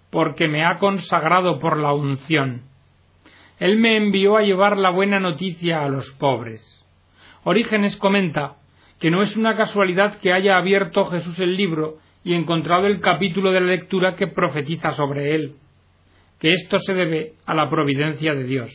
porque 0.10 0.48
me 0.48 0.66
ha 0.66 0.78
consagrado 0.78 1.60
por 1.60 1.78
la 1.78 1.94
unción. 1.94 2.64
Él 3.60 3.78
me 3.78 3.96
envió 3.96 4.38
a 4.38 4.42
llevar 4.42 4.78
la 4.78 4.90
buena 4.90 5.20
noticia 5.20 5.84
a 5.84 5.90
los 5.90 6.10
pobres. 6.12 6.62
Orígenes 7.44 7.96
comenta 7.98 8.58
que 9.02 9.10
no 9.10 9.24
es 9.24 9.36
una 9.36 9.58
casualidad 9.58 10.20
que 10.20 10.32
haya 10.32 10.58
abierto 10.58 11.06
Jesús 11.06 11.40
el 11.40 11.58
libro 11.58 11.98
y 12.24 12.36
encontrado 12.36 12.86
el 12.86 13.02
capítulo 13.02 13.52
de 13.52 13.60
la 13.60 13.66
lectura 13.66 14.14
que 14.14 14.28
profetiza 14.28 14.92
sobre 14.92 15.34
él, 15.34 15.56
que 16.40 16.52
esto 16.52 16.78
se 16.78 16.94
debe 16.94 17.34
a 17.48 17.56
la 17.56 17.68
providencia 17.68 18.36
de 18.36 18.44
Dios. 18.44 18.72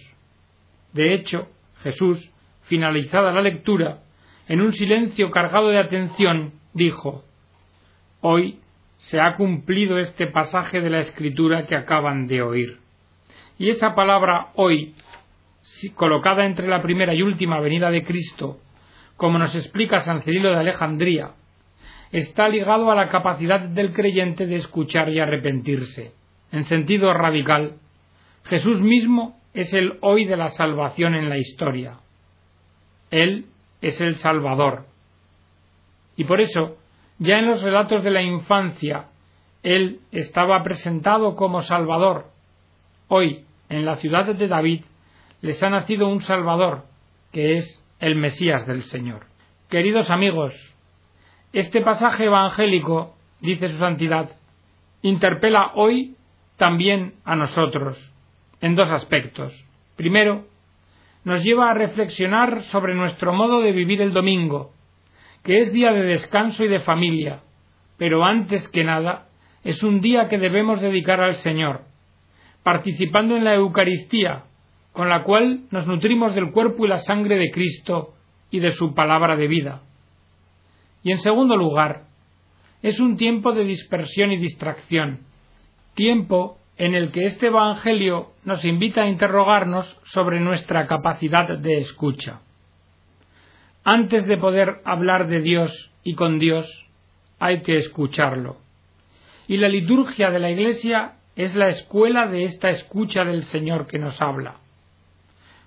De 0.92 1.14
hecho, 1.14 1.46
Jesús, 1.84 2.28
finalizada 2.62 3.30
la 3.30 3.40
lectura, 3.40 4.00
en 4.48 4.62
un 4.62 4.72
silencio 4.72 5.30
cargado 5.30 5.68
de 5.68 5.78
atención, 5.78 6.54
dijo 6.74 7.24
Hoy 8.20 8.58
se 8.96 9.20
ha 9.20 9.34
cumplido 9.34 9.96
este 9.98 10.26
pasaje 10.26 10.80
de 10.80 10.90
la 10.90 10.98
escritura 10.98 11.68
que 11.68 11.76
acaban 11.76 12.26
de 12.26 12.42
oír. 12.42 12.78
Y 13.58 13.70
esa 13.70 13.94
palabra 13.94 14.48
hoy, 14.56 14.96
colocada 15.94 16.46
entre 16.46 16.66
la 16.66 16.82
primera 16.82 17.14
y 17.14 17.22
última 17.22 17.60
venida 17.60 17.92
de 17.92 18.04
Cristo, 18.04 18.58
como 19.16 19.38
nos 19.38 19.54
explica 19.54 20.00
San 20.00 20.22
Cirilo 20.22 20.50
de 20.50 20.60
Alejandría, 20.60 21.30
está 22.12 22.48
ligado 22.48 22.90
a 22.90 22.94
la 22.94 23.08
capacidad 23.08 23.60
del 23.60 23.92
creyente 23.92 24.46
de 24.46 24.56
escuchar 24.56 25.08
y 25.08 25.18
arrepentirse. 25.18 26.12
En 26.52 26.64
sentido 26.64 27.12
radical, 27.12 27.76
Jesús 28.44 28.80
mismo 28.80 29.38
es 29.54 29.72
el 29.72 29.98
hoy 30.02 30.24
de 30.26 30.36
la 30.36 30.50
salvación 30.50 31.14
en 31.14 31.28
la 31.28 31.38
historia. 31.38 31.94
Él 33.10 33.46
es 33.80 34.00
el 34.00 34.16
Salvador. 34.16 34.86
Y 36.16 36.24
por 36.24 36.40
eso, 36.40 36.76
ya 37.18 37.38
en 37.38 37.46
los 37.46 37.62
relatos 37.62 38.04
de 38.04 38.10
la 38.10 38.22
infancia, 38.22 39.06
él 39.62 40.00
estaba 40.12 40.62
presentado 40.62 41.34
como 41.34 41.62
Salvador. 41.62 42.26
Hoy, 43.08 43.44
en 43.68 43.84
la 43.84 43.96
ciudad 43.96 44.26
de 44.26 44.48
David, 44.48 44.84
les 45.40 45.62
ha 45.62 45.70
nacido 45.70 46.08
un 46.08 46.20
Salvador, 46.20 46.84
que 47.32 47.56
es 47.56 47.85
el 48.00 48.16
Mesías 48.16 48.66
del 48.66 48.82
Señor. 48.82 49.26
Queridos 49.68 50.10
amigos, 50.10 50.54
este 51.52 51.80
pasaje 51.80 52.24
evangélico, 52.24 53.16
dice 53.40 53.70
su 53.70 53.78
santidad, 53.78 54.30
interpela 55.02 55.72
hoy 55.74 56.16
también 56.56 57.14
a 57.24 57.36
nosotros, 57.36 57.98
en 58.60 58.76
dos 58.76 58.90
aspectos. 58.90 59.54
Primero, 59.96 60.46
nos 61.24 61.42
lleva 61.42 61.70
a 61.70 61.74
reflexionar 61.74 62.62
sobre 62.64 62.94
nuestro 62.94 63.32
modo 63.32 63.60
de 63.60 63.72
vivir 63.72 64.02
el 64.02 64.12
domingo, 64.12 64.72
que 65.42 65.58
es 65.58 65.72
día 65.72 65.92
de 65.92 66.02
descanso 66.02 66.64
y 66.64 66.68
de 66.68 66.80
familia, 66.80 67.40
pero 67.96 68.24
antes 68.24 68.68
que 68.68 68.84
nada 68.84 69.28
es 69.64 69.82
un 69.82 70.00
día 70.00 70.28
que 70.28 70.38
debemos 70.38 70.80
dedicar 70.80 71.20
al 71.20 71.36
Señor, 71.36 71.82
participando 72.62 73.36
en 73.36 73.44
la 73.44 73.54
Eucaristía, 73.54 74.44
con 74.96 75.10
la 75.10 75.24
cual 75.24 75.64
nos 75.70 75.86
nutrimos 75.86 76.34
del 76.34 76.52
cuerpo 76.52 76.86
y 76.86 76.88
la 76.88 77.00
sangre 77.00 77.36
de 77.36 77.50
Cristo 77.50 78.14
y 78.50 78.60
de 78.60 78.70
su 78.70 78.94
palabra 78.94 79.36
de 79.36 79.46
vida. 79.46 79.82
Y 81.02 81.12
en 81.12 81.18
segundo 81.18 81.54
lugar, 81.54 82.04
es 82.80 82.98
un 82.98 83.18
tiempo 83.18 83.52
de 83.52 83.64
dispersión 83.64 84.32
y 84.32 84.38
distracción, 84.38 85.20
tiempo 85.92 86.56
en 86.78 86.94
el 86.94 87.12
que 87.12 87.26
este 87.26 87.48
Evangelio 87.48 88.28
nos 88.44 88.64
invita 88.64 89.02
a 89.02 89.08
interrogarnos 89.10 90.00
sobre 90.04 90.40
nuestra 90.40 90.86
capacidad 90.86 91.58
de 91.58 91.76
escucha. 91.76 92.40
Antes 93.84 94.26
de 94.26 94.38
poder 94.38 94.80
hablar 94.86 95.28
de 95.28 95.42
Dios 95.42 95.92
y 96.04 96.14
con 96.14 96.38
Dios, 96.38 96.86
hay 97.38 97.60
que 97.60 97.76
escucharlo. 97.76 98.56
Y 99.46 99.58
la 99.58 99.68
liturgia 99.68 100.30
de 100.30 100.38
la 100.38 100.50
Iglesia 100.50 101.16
es 101.36 101.54
la 101.54 101.68
escuela 101.68 102.28
de 102.28 102.44
esta 102.44 102.70
escucha 102.70 103.26
del 103.26 103.42
Señor 103.42 103.86
que 103.86 103.98
nos 103.98 104.22
habla. 104.22 104.60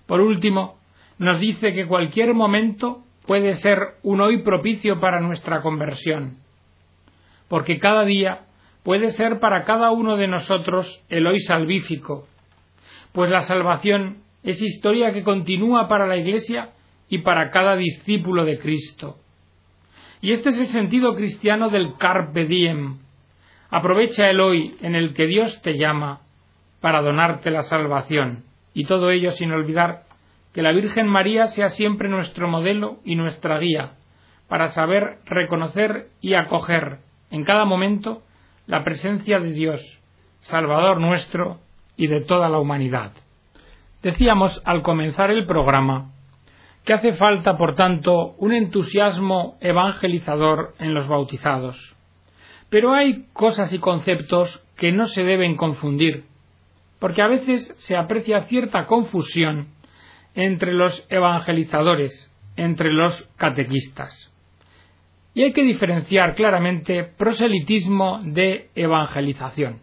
Por 0.10 0.22
último, 0.22 0.80
nos 1.20 1.40
dice 1.40 1.72
que 1.72 1.86
cualquier 1.86 2.34
momento 2.34 3.04
puede 3.28 3.54
ser 3.54 3.78
un 4.02 4.22
hoy 4.22 4.42
propicio 4.42 5.00
para 5.00 5.20
nuestra 5.20 5.62
conversión, 5.62 6.38
porque 7.48 7.78
cada 7.78 8.06
día 8.06 8.48
puede 8.82 9.12
ser 9.12 9.40
para 9.40 9.66
cada 9.66 9.92
uno 9.92 10.18
de 10.18 10.28
nosotros 10.28 11.00
el 11.10 11.28
hoy 11.28 11.42
salvífico, 11.42 12.28
pues 13.12 13.30
la 13.30 13.42
salvación 13.42 14.24
es 14.42 14.60
historia 14.64 15.14
que 15.14 15.22
continúa 15.22 15.88
para 15.88 16.08
la 16.08 16.18
Iglesia 16.18 16.72
y 17.08 17.20
para 17.20 17.52
cada 17.52 17.76
discípulo 17.76 18.46
de 18.46 18.58
Cristo. 18.58 19.18
Y 20.22 20.32
este 20.32 20.50
es 20.50 20.60
el 20.60 20.70
sentido 20.70 21.14
cristiano 21.14 21.70
del 21.70 21.98
carpe 21.98 22.46
diem. 22.46 22.98
Aprovecha 23.70 24.28
el 24.28 24.40
hoy 24.40 24.76
en 24.82 24.96
el 24.96 25.14
que 25.14 25.28
Dios 25.28 25.62
te 25.62 25.78
llama 25.78 26.22
para 26.82 27.04
donarte 27.04 27.52
la 27.52 27.62
salvación, 27.62 28.49
y 28.80 28.86
todo 28.86 29.12
ello 29.12 29.34
sin 29.34 29.52
olvidar 29.52 30.04
que 30.54 30.62
la 30.62 30.72
Virgen 30.72 31.06
María 31.06 31.48
sea 31.48 31.68
siempre 31.68 32.08
nuestro 32.08 32.48
modelo 32.48 33.00
y 33.04 33.18
nuestra 33.18 33.60
guía, 33.60 33.96
para 34.48 34.70
saber 34.70 35.18
reconocer 35.26 36.08
y 36.22 36.36
acoger 36.36 37.00
en 37.30 37.44
cada 37.44 37.66
momento 37.66 38.22
la 38.68 38.86
presencia 38.86 39.42
de 39.42 39.52
Dios, 39.52 39.82
Salvador 40.40 41.02
nuestro 41.02 41.60
y 41.98 42.08
de 42.08 42.22
toda 42.22 42.48
la 42.48 42.58
humanidad. 42.58 43.12
Decíamos 44.02 44.62
al 44.64 44.82
comenzar 44.82 45.30
el 45.30 45.46
programa 45.46 46.14
que 46.86 46.94
hace 46.94 47.12
falta, 47.16 47.58
por 47.58 47.76
tanto, 47.76 48.36
un 48.38 48.54
entusiasmo 48.54 49.58
evangelizador 49.60 50.74
en 50.80 50.94
los 50.94 51.06
bautizados. 51.10 51.76
Pero 52.70 52.94
hay 52.94 53.26
cosas 53.34 53.74
y 53.74 53.80
conceptos 53.80 54.66
que 54.78 54.94
no 54.94 55.08
se 55.08 55.24
deben 55.24 55.58
confundir, 55.58 56.29
porque 57.00 57.22
a 57.22 57.28
veces 57.28 57.74
se 57.80 57.96
aprecia 57.96 58.44
cierta 58.44 58.86
confusión 58.86 59.70
entre 60.36 60.74
los 60.74 61.06
evangelizadores, 61.10 62.34
entre 62.56 62.94
los 62.94 63.24
catequistas. 63.38 64.32
Y 65.34 65.44
hay 65.44 65.54
que 65.54 65.64
diferenciar 65.64 66.36
claramente 66.36 67.04
proselitismo 67.04 68.22
de 68.24 68.70
evangelización. 68.76 69.80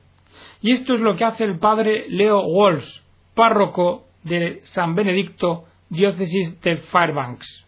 Y 0.61 0.73
esto 0.73 0.94
es 0.94 1.00
lo 1.00 1.16
que 1.16 1.25
hace 1.25 1.44
el 1.44 1.58
padre 1.58 2.06
Leo 2.08 2.40
Walsh, 2.46 3.00
párroco 3.35 4.06
de 4.25 4.61
San 4.62 4.94
Benedicto, 4.94 5.64
diócesis 5.88 6.61
de 6.61 6.78
Fairbanks. 6.78 7.66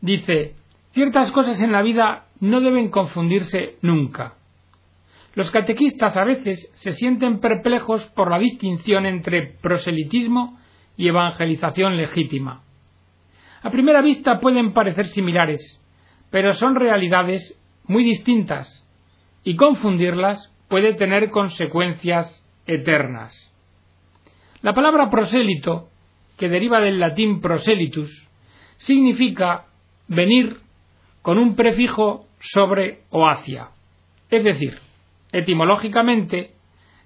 Dice, 0.00 0.54
ciertas 0.92 1.30
cosas 1.32 1.60
en 1.60 1.72
la 1.72 1.82
vida 1.82 2.26
no 2.40 2.60
deben 2.60 2.90
confundirse 2.90 3.76
nunca. 3.82 4.34
Los 5.34 5.50
catequistas 5.50 6.16
a 6.16 6.24
veces 6.24 6.70
se 6.74 6.92
sienten 6.92 7.40
perplejos 7.40 8.06
por 8.14 8.30
la 8.30 8.38
distinción 8.38 9.06
entre 9.06 9.54
proselitismo 9.62 10.58
y 10.96 11.08
evangelización 11.08 11.96
legítima. 11.96 12.62
A 13.62 13.70
primera 13.70 14.02
vista 14.02 14.40
pueden 14.40 14.74
parecer 14.74 15.08
similares, 15.08 15.80
pero 16.30 16.52
son 16.52 16.74
realidades 16.74 17.58
muy 17.84 18.04
distintas 18.04 18.86
y 19.44 19.56
confundirlas 19.56 20.52
puede 20.68 20.94
tener 20.94 21.30
consecuencias 21.30 22.44
eternas. 22.66 23.32
La 24.60 24.74
palabra 24.74 25.10
prosélito, 25.10 25.88
que 26.36 26.48
deriva 26.48 26.80
del 26.80 27.00
latín 27.00 27.40
proselitus, 27.40 28.28
significa 28.76 29.66
venir 30.08 30.58
con 31.22 31.38
un 31.38 31.54
prefijo 31.56 32.26
sobre 32.40 33.02
o 33.10 33.28
hacia. 33.28 33.68
Es 34.30 34.44
decir, 34.44 34.78
etimológicamente 35.32 36.52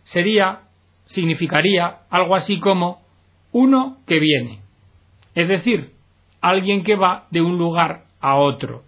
sería, 0.02 0.60
significaría 1.06 2.00
algo 2.10 2.34
así 2.36 2.58
como 2.58 3.02
uno 3.52 3.98
que 4.06 4.18
viene, 4.18 4.60
es 5.34 5.48
decir, 5.48 5.92
alguien 6.40 6.82
que 6.82 6.96
va 6.96 7.26
de 7.30 7.40
un 7.40 7.56
lugar 7.58 8.04
a 8.20 8.36
otro. 8.36 8.82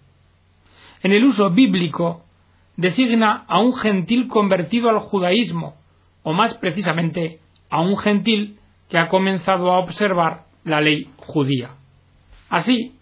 En 1.03 1.13
el 1.13 1.25
uso 1.25 1.51
bíblico 1.51 2.25
designa 2.77 3.45
a 3.49 3.61
un 3.61 3.75
gentil 3.75 4.29
convertido 4.29 4.91
al 4.91 4.99
judaísmo, 5.01 5.75
o 6.23 6.33
más 6.33 6.55
precisamente 6.55 7.41
a 7.71 7.81
un 7.81 7.97
gentil 7.97 8.59
que 8.89 8.99
ha 8.99 9.09
comenzado 9.09 9.73
a 9.73 9.79
observar 9.79 10.45
la 10.65 10.81
ley 10.81 11.11
judía. 11.17 11.71
Así, 12.49 12.95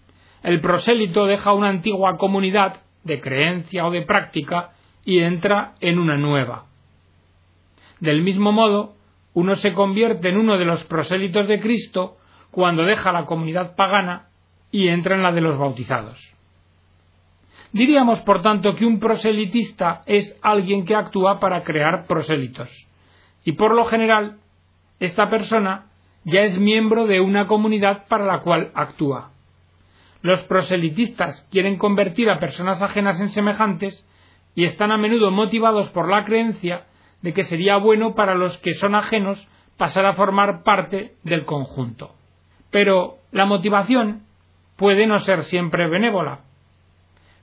el 0.43 0.61
prosélito 0.61 1.27
deja 1.27 1.53
una 1.53 1.69
antigua 1.69 2.17
comunidad 2.19 2.83
de 3.05 3.21
creencia 3.21 3.87
o 3.87 3.91
de 3.91 4.03
práctica 4.03 4.71
y 5.07 5.21
entra 5.21 5.75
en 5.81 5.99
una 5.99 6.19
nueva. 6.19 6.67
Del 8.01 8.21
mismo 8.21 8.53
modo, 8.53 8.95
uno 9.33 9.55
se 9.57 9.73
convierte 9.73 10.29
en 10.29 10.37
uno 10.37 10.59
de 10.59 10.67
los 10.67 10.85
prosélitos 10.85 11.49
de 11.49 11.61
Cristo 11.61 12.19
cuando 12.51 12.83
deja 12.83 13.13
la 13.13 13.25
comunidad 13.25 13.77
pagana 13.77 14.27
y 14.71 14.89
entra 14.89 15.15
en 15.15 15.23
la 15.23 15.33
de 15.33 15.41
los 15.41 15.57
bautizados. 15.57 16.19
Diríamos, 17.73 18.21
por 18.21 18.43
tanto, 18.43 18.75
que 18.75 18.85
un 18.85 18.99
proselitista 18.99 20.03
es 20.07 20.39
alguien 20.43 20.85
que 20.85 20.95
actúa 20.95 21.39
para 21.39 21.63
crear 21.63 22.07
prosélitos. 22.07 22.71
Y 23.45 23.53
por 23.53 23.75
lo 23.75 23.87
general, 23.87 24.39
esta 24.99 25.31
persona 25.31 25.87
ya 26.25 26.41
es 26.41 26.59
miembro 26.59 27.07
de 27.07 27.21
una 27.21 27.47
comunidad 27.47 28.07
para 28.09 28.25
la 28.25 28.41
cual 28.41 28.73
actúa. 28.75 29.31
Los 30.23 30.43
proselitistas 30.45 31.47
quieren 31.53 31.77
convertir 31.77 32.31
a 32.31 32.41
personas 32.41 32.83
ajenas 32.83 33.21
en 33.21 33.29
semejantes 33.29 34.05
y 34.57 34.65
están 34.65 34.91
a 34.91 34.97
menudo 34.97 35.31
motivados 35.31 35.91
por 35.91 36.11
la 36.11 36.25
creencia 36.25 36.87
de 37.23 37.33
que 37.33 37.45
sería 37.45 37.77
bueno 37.77 38.15
para 38.15 38.35
los 38.35 38.57
que 38.59 38.75
son 38.75 38.95
ajenos 38.95 39.47
pasar 39.77 40.07
a 40.07 40.15
formar 40.15 40.65
parte 40.65 41.15
del 41.23 41.45
conjunto. 41.45 42.15
Pero 42.71 43.19
la 43.33 43.45
motivación 43.45 44.23
puede 44.77 45.07
no 45.07 45.19
ser 45.21 45.43
siempre 45.45 45.89
benévola. 45.89 46.41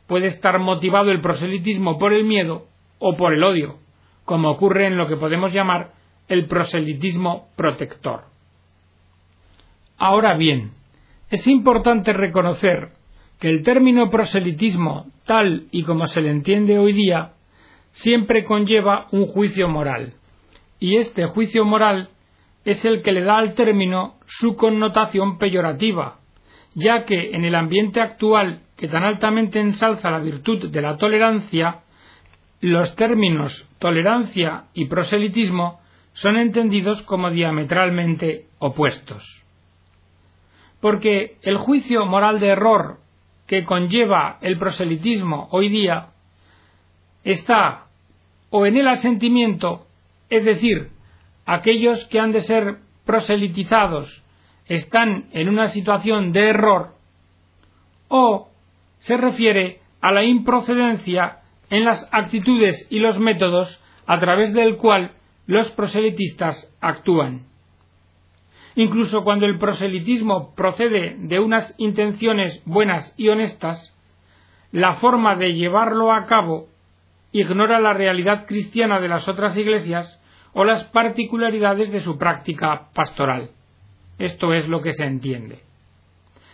Puede 0.08 0.28
estar 0.28 0.58
motivado 0.60 1.12
el 1.12 1.21
proselitismo 1.21 1.99
por 1.99 2.13
el 2.13 2.26
miedo 2.26 2.65
o 2.97 3.15
por 3.15 3.34
el 3.34 3.43
odio, 3.43 3.78
como 4.26 4.49
ocurre 4.49 4.88
en 4.88 4.97
lo 4.97 5.08
que 5.08 5.15
podemos 5.15 5.54
llamar 5.54 5.91
el 6.28 6.47
proselitismo 6.47 7.47
protector. 7.56 8.23
Ahora 9.97 10.36
bien, 10.36 10.71
es 11.30 11.45
importante 11.47 12.12
reconocer 12.12 12.89
el 13.49 13.63
término 13.63 14.10
proselitismo, 14.10 15.08
tal 15.25 15.67
y 15.71 15.84
como 15.84 16.08
se 16.08 16.21
le 16.21 16.29
entiende 16.29 16.79
hoy 16.79 16.93
día, 16.93 17.34
siempre 17.91 18.43
conlleva 18.43 19.08
un 19.12 19.27
juicio 19.27 19.67
moral, 19.67 20.13
y 20.79 20.97
este 20.97 21.25
juicio 21.25 21.65
moral 21.65 22.10
es 22.65 22.84
el 22.86 23.01
que 23.01 23.12
le 23.12 23.23
da 23.23 23.38
al 23.38 23.53
término 23.56 24.15
su 24.25 24.56
connotación 24.56 25.38
peyorativa, 25.38 26.19
ya 26.73 27.06
que 27.06 27.36
en 27.36 27.45
el 27.45 27.56
ambiente 27.56 28.01
actual 28.01 28.62
que 28.77 28.88
tan 28.88 29.03
altamente 29.03 29.60
ensalza 29.60 30.10
la 30.10 30.19
virtud 30.19 30.69
de 30.69 30.82
la 30.82 30.97
tolerancia, 30.97 31.82
los 32.62 32.95
términos 32.95 33.67
tolerancia 33.79 34.65
y 34.73 34.86
proselitismo 34.86 35.79
son 36.13 36.38
entendidos 36.38 37.01
como 37.03 37.29
diametralmente 37.32 38.47
opuestos. 38.60 39.23
Porque 40.79 41.38
el 41.43 41.58
juicio 41.58 42.06
moral 42.06 42.39
de 42.39 42.47
error 42.47 43.03
que 43.47 43.65
conlleva 43.65 44.38
el 44.41 44.58
proselitismo 44.58 45.47
hoy 45.51 45.69
día 45.69 46.10
está 47.23 47.86
o 48.49 48.65
en 48.65 48.77
el 48.77 48.88
asentimiento, 48.88 49.88
es 50.29 50.45
decir, 50.45 50.89
aquellos 51.45 52.06
que 52.06 52.19
han 52.19 52.32
de 52.32 52.41
ser 52.41 52.77
proselitizados 53.06 54.23
están 54.67 55.25
en 55.32 55.49
una 55.49 55.69
situación 55.69 56.32
de 56.32 56.49
error, 56.49 56.93
o 58.08 58.49
se 58.99 59.17
refiere 59.17 59.79
a 60.01 60.12
la 60.12 60.23
improcedencia 60.23 61.39
en 61.69 61.86
las 61.86 62.08
actitudes 62.12 62.88
y 62.89 62.99
los 62.99 63.19
métodos 63.19 63.82
a 64.06 64.19
través 64.19 64.53
del 64.53 64.77
cual 64.77 65.12
los 65.47 65.71
proselitistas 65.71 66.71
actúan. 66.79 67.47
Incluso 68.76 69.24
cuando 69.24 69.46
el 69.46 69.60
proselitismo 69.60 70.54
procede 70.56 71.16
de 71.20 71.40
unas 71.40 71.76
intenciones 71.78 72.62
buenas 72.66 73.14
y 73.18 73.30
honestas, 73.30 73.96
la 74.72 74.96
forma 74.96 75.36
de 75.36 75.54
llevarlo 75.54 76.12
a 76.12 76.26
cabo 76.26 76.68
ignora 77.32 77.80
la 77.80 77.94
realidad 77.94 78.46
cristiana 78.48 79.00
de 79.00 79.08
las 79.08 79.28
otras 79.28 79.56
iglesias 79.58 80.20
o 80.54 80.64
las 80.64 80.86
particularidades 80.86 81.92
de 81.92 82.02
su 82.02 82.18
práctica 82.18 82.90
pastoral. 82.94 83.52
Esto 84.18 84.54
es 84.54 84.68
lo 84.68 84.82
que 84.82 84.94
se 84.94 85.04
entiende. 85.04 85.60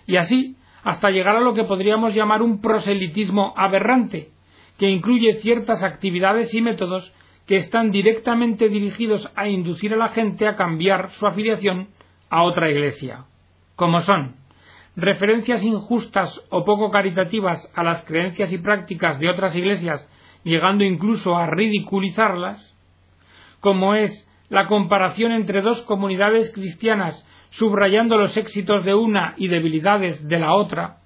Y 0.05 0.17
así, 0.17 0.55
hasta 0.83 1.11
llegar 1.11 1.35
a 1.35 1.41
lo 1.41 1.53
que 1.53 1.65
podríamos 1.65 2.13
llamar 2.13 2.41
un 2.41 2.61
proselitismo 2.61 3.53
aberrante, 3.55 4.29
que 4.77 4.89
incluye 4.89 5.35
ciertas 5.41 5.83
actividades 5.83 6.53
y 6.53 6.61
métodos 6.61 7.13
que 7.45 7.57
están 7.57 7.91
directamente 7.91 8.69
dirigidos 8.69 9.29
a 9.35 9.47
inducir 9.47 9.93
a 9.93 9.97
la 9.97 10.09
gente 10.09 10.47
a 10.47 10.55
cambiar 10.55 11.11
su 11.11 11.27
afiliación 11.27 11.87
a 12.29 12.43
otra 12.43 12.69
iglesia, 12.69 13.25
como 13.75 14.01
son 14.01 14.35
referencias 14.95 15.63
injustas 15.63 16.41
o 16.49 16.65
poco 16.65 16.91
caritativas 16.91 17.71
a 17.75 17.83
las 17.83 18.03
creencias 18.03 18.51
y 18.51 18.57
prácticas 18.57 19.19
de 19.19 19.29
otras 19.29 19.55
iglesias 19.55 20.07
llegando 20.43 20.83
incluso 20.83 21.35
a 21.35 21.47
ridiculizarlas, 21.47 22.75
como 23.59 23.95
es 23.95 24.27
la 24.49 24.67
comparación 24.67 25.31
entre 25.31 25.61
dos 25.61 25.81
comunidades 25.83 26.51
cristianas 26.53 27.25
subrayando 27.51 28.17
los 28.17 28.35
éxitos 28.37 28.85
de 28.85 28.93
una 28.93 29.33
y 29.37 29.47
debilidades 29.47 30.27
de 30.27 30.39
la 30.39 30.53
otra, 30.53 30.97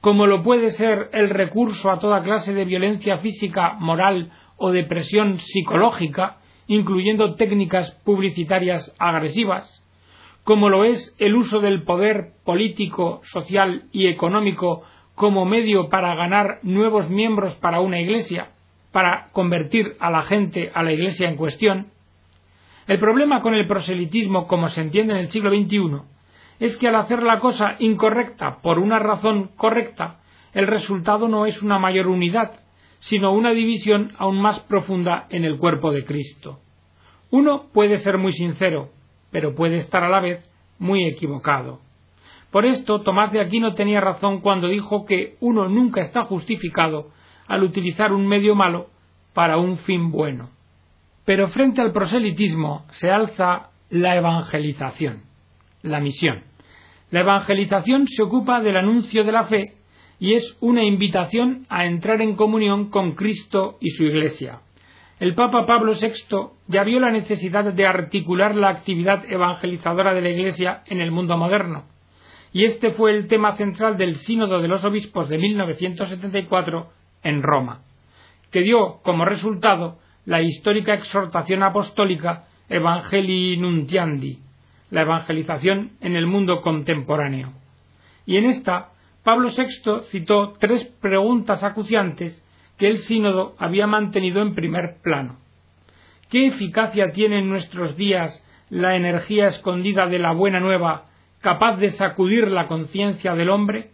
como 0.00 0.26
lo 0.26 0.42
puede 0.42 0.70
ser 0.70 1.10
el 1.12 1.30
recurso 1.30 1.90
a 1.90 1.98
toda 1.98 2.22
clase 2.22 2.54
de 2.54 2.64
violencia 2.64 3.18
física, 3.18 3.74
moral 3.78 4.32
o 4.56 4.72
de 4.72 4.84
presión 4.84 5.38
psicológica, 5.38 6.38
incluyendo 6.66 7.34
técnicas 7.34 7.92
publicitarias 8.04 8.94
agresivas, 8.98 9.79
como 10.50 10.68
lo 10.68 10.82
es 10.82 11.14
el 11.20 11.36
uso 11.36 11.60
del 11.60 11.84
poder 11.84 12.32
político, 12.44 13.20
social 13.22 13.84
y 13.92 14.08
económico 14.08 14.82
como 15.14 15.44
medio 15.44 15.88
para 15.90 16.16
ganar 16.16 16.58
nuevos 16.64 17.08
miembros 17.08 17.54
para 17.60 17.78
una 17.78 18.00
iglesia, 18.00 18.50
para 18.90 19.28
convertir 19.30 19.94
a 20.00 20.10
la 20.10 20.22
gente 20.22 20.72
a 20.74 20.82
la 20.82 20.90
iglesia 20.90 21.28
en 21.28 21.36
cuestión. 21.36 21.92
El 22.88 22.98
problema 22.98 23.42
con 23.42 23.54
el 23.54 23.68
proselitismo, 23.68 24.48
como 24.48 24.66
se 24.66 24.80
entiende 24.80 25.12
en 25.12 25.20
el 25.20 25.30
siglo 25.30 25.50
XXI, 25.50 26.02
es 26.58 26.76
que 26.78 26.88
al 26.88 26.96
hacer 26.96 27.22
la 27.22 27.38
cosa 27.38 27.76
incorrecta 27.78 28.56
por 28.60 28.80
una 28.80 28.98
razón 28.98 29.52
correcta, 29.56 30.18
el 30.52 30.66
resultado 30.66 31.28
no 31.28 31.46
es 31.46 31.62
una 31.62 31.78
mayor 31.78 32.08
unidad, 32.08 32.58
sino 32.98 33.32
una 33.32 33.52
división 33.52 34.14
aún 34.18 34.42
más 34.42 34.58
profunda 34.58 35.28
en 35.30 35.44
el 35.44 35.58
cuerpo 35.58 35.92
de 35.92 36.04
Cristo. 36.04 36.58
Uno 37.30 37.66
puede 37.72 37.98
ser 37.98 38.18
muy 38.18 38.32
sincero, 38.32 38.90
pero 39.30 39.54
puede 39.54 39.76
estar 39.76 40.02
a 40.02 40.08
la 40.08 40.20
vez 40.20 40.48
muy 40.78 41.06
equivocado. 41.06 41.80
Por 42.50 42.66
esto, 42.66 43.02
Tomás 43.02 43.30
de 43.32 43.40
Aquino 43.40 43.74
tenía 43.74 44.00
razón 44.00 44.40
cuando 44.40 44.68
dijo 44.68 45.06
que 45.06 45.36
uno 45.40 45.68
nunca 45.68 46.00
está 46.00 46.24
justificado 46.24 47.10
al 47.46 47.62
utilizar 47.62 48.12
un 48.12 48.26
medio 48.26 48.54
malo 48.54 48.88
para 49.34 49.56
un 49.56 49.78
fin 49.78 50.10
bueno. 50.10 50.50
Pero 51.24 51.48
frente 51.48 51.80
al 51.80 51.92
proselitismo 51.92 52.86
se 52.90 53.10
alza 53.10 53.70
la 53.88 54.16
evangelización, 54.16 55.22
la 55.82 56.00
misión. 56.00 56.42
La 57.10 57.20
evangelización 57.20 58.06
se 58.08 58.22
ocupa 58.22 58.60
del 58.60 58.76
anuncio 58.76 59.24
de 59.24 59.32
la 59.32 59.44
fe 59.44 59.74
y 60.18 60.34
es 60.34 60.56
una 60.60 60.84
invitación 60.84 61.66
a 61.68 61.86
entrar 61.86 62.20
en 62.20 62.36
comunión 62.36 62.90
con 62.90 63.12
Cristo 63.12 63.78
y 63.80 63.90
su 63.90 64.04
Iglesia. 64.04 64.60
El 65.20 65.34
Papa 65.34 65.66
Pablo 65.66 65.92
VI 65.92 66.48
ya 66.66 66.82
vio 66.82 66.98
la 66.98 67.10
necesidad 67.10 67.74
de 67.74 67.86
articular 67.86 68.56
la 68.56 68.70
actividad 68.70 69.30
evangelizadora 69.30 70.14
de 70.14 70.22
la 70.22 70.30
Iglesia 70.30 70.82
en 70.86 71.02
el 71.02 71.10
mundo 71.10 71.36
moderno, 71.36 71.84
y 72.54 72.64
este 72.64 72.92
fue 72.92 73.14
el 73.14 73.26
tema 73.26 73.54
central 73.56 73.98
del 73.98 74.16
Sínodo 74.16 74.62
de 74.62 74.68
los 74.68 74.82
Obispos 74.82 75.28
de 75.28 75.36
1974 75.36 76.88
en 77.22 77.42
Roma, 77.42 77.82
que 78.50 78.62
dio 78.62 79.00
como 79.02 79.26
resultado 79.26 79.98
la 80.24 80.40
histórica 80.40 80.94
exhortación 80.94 81.62
apostólica 81.64 82.46
Evangelii 82.70 83.58
Nuntiandi, 83.58 84.38
la 84.88 85.02
evangelización 85.02 85.98
en 86.00 86.16
el 86.16 86.26
mundo 86.26 86.62
contemporáneo. 86.62 87.52
Y 88.24 88.38
en 88.38 88.46
esta, 88.46 88.92
Pablo 89.22 89.50
VI 89.54 90.04
citó 90.08 90.54
tres 90.58 90.86
preguntas 90.98 91.62
acuciantes 91.62 92.42
que 92.80 92.88
el 92.88 93.00
sínodo 93.00 93.54
había 93.58 93.86
mantenido 93.86 94.40
en 94.40 94.54
primer 94.54 95.02
plano. 95.02 95.36
¿Qué 96.30 96.46
eficacia 96.46 97.12
tiene 97.12 97.40
en 97.40 97.50
nuestros 97.50 97.94
días 97.94 98.42
la 98.70 98.96
energía 98.96 99.48
escondida 99.48 100.06
de 100.06 100.18
la 100.18 100.32
buena 100.32 100.60
nueva 100.60 101.04
capaz 101.42 101.76
de 101.76 101.90
sacudir 101.90 102.48
la 102.48 102.68
conciencia 102.68 103.34
del 103.34 103.50
hombre? 103.50 103.90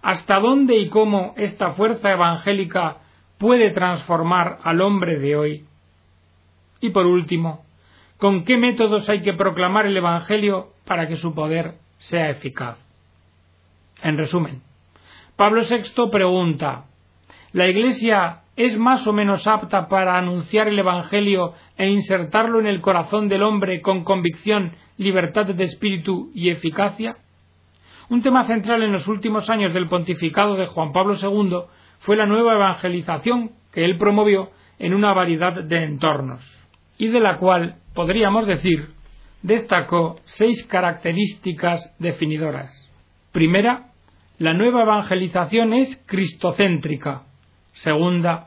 ¿Hasta 0.00 0.40
dónde 0.40 0.78
y 0.78 0.88
cómo 0.88 1.34
esta 1.36 1.72
fuerza 1.72 2.12
evangélica 2.12 2.96
puede 3.36 3.72
transformar 3.72 4.58
al 4.64 4.80
hombre 4.80 5.18
de 5.18 5.36
hoy? 5.36 5.64
Y 6.80 6.90
por 6.90 7.04
último, 7.04 7.66
¿con 8.16 8.44
qué 8.44 8.56
métodos 8.56 9.06
hay 9.10 9.20
que 9.20 9.34
proclamar 9.34 9.84
el 9.84 9.98
Evangelio 9.98 10.68
para 10.86 11.08
que 11.08 11.16
su 11.16 11.34
poder 11.34 11.74
sea 11.98 12.30
eficaz? 12.30 12.78
En 14.02 14.16
resumen, 14.16 14.62
Pablo 15.36 15.62
VI 15.68 16.10
pregunta 16.10 16.86
¿La 17.52 17.68
Iglesia 17.68 18.40
es 18.56 18.76
más 18.78 19.06
o 19.06 19.12
menos 19.12 19.46
apta 19.46 19.88
para 19.88 20.18
anunciar 20.18 20.68
el 20.68 20.78
Evangelio 20.78 21.54
e 21.76 21.88
insertarlo 21.88 22.58
en 22.60 22.66
el 22.66 22.80
corazón 22.80 23.28
del 23.28 23.42
hombre 23.42 23.82
con 23.82 24.04
convicción, 24.04 24.72
libertad 24.96 25.46
de 25.46 25.64
espíritu 25.64 26.30
y 26.34 26.50
eficacia? 26.50 27.16
Un 28.08 28.22
tema 28.22 28.46
central 28.46 28.82
en 28.82 28.92
los 28.92 29.08
últimos 29.08 29.50
años 29.50 29.74
del 29.74 29.88
pontificado 29.88 30.56
de 30.56 30.66
Juan 30.66 30.92
Pablo 30.92 31.16
II 31.20 31.62
fue 32.00 32.16
la 32.16 32.26
nueva 32.26 32.54
evangelización 32.54 33.50
que 33.72 33.84
él 33.84 33.98
promovió 33.98 34.50
en 34.78 34.94
una 34.94 35.12
variedad 35.12 35.52
de 35.52 35.84
entornos, 35.84 36.40
y 36.98 37.08
de 37.08 37.20
la 37.20 37.38
cual, 37.38 37.76
podríamos 37.94 38.46
decir, 38.46 38.90
destacó 39.42 40.16
seis 40.24 40.66
características 40.66 41.94
definidoras. 41.98 42.72
Primera, 43.32 43.88
la 44.38 44.52
nueva 44.54 44.82
evangelización 44.82 45.72
es 45.72 46.02
cristocéntrica. 46.06 47.25
Segunda, 47.76 48.46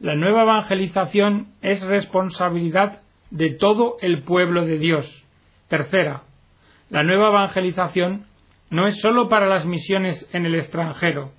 la 0.00 0.16
nueva 0.16 0.42
evangelización 0.42 1.52
es 1.62 1.80
responsabilidad 1.82 3.00
de 3.30 3.50
todo 3.50 3.96
el 4.00 4.24
pueblo 4.24 4.66
de 4.66 4.78
Dios. 4.78 5.24
Tercera, 5.68 6.24
la 6.90 7.04
nueva 7.04 7.28
evangelización 7.28 8.26
no 8.70 8.88
es 8.88 9.00
sólo 9.00 9.28
para 9.28 9.46
las 9.46 9.66
misiones 9.66 10.28
en 10.32 10.46
el 10.46 10.56
extranjero, 10.56 11.30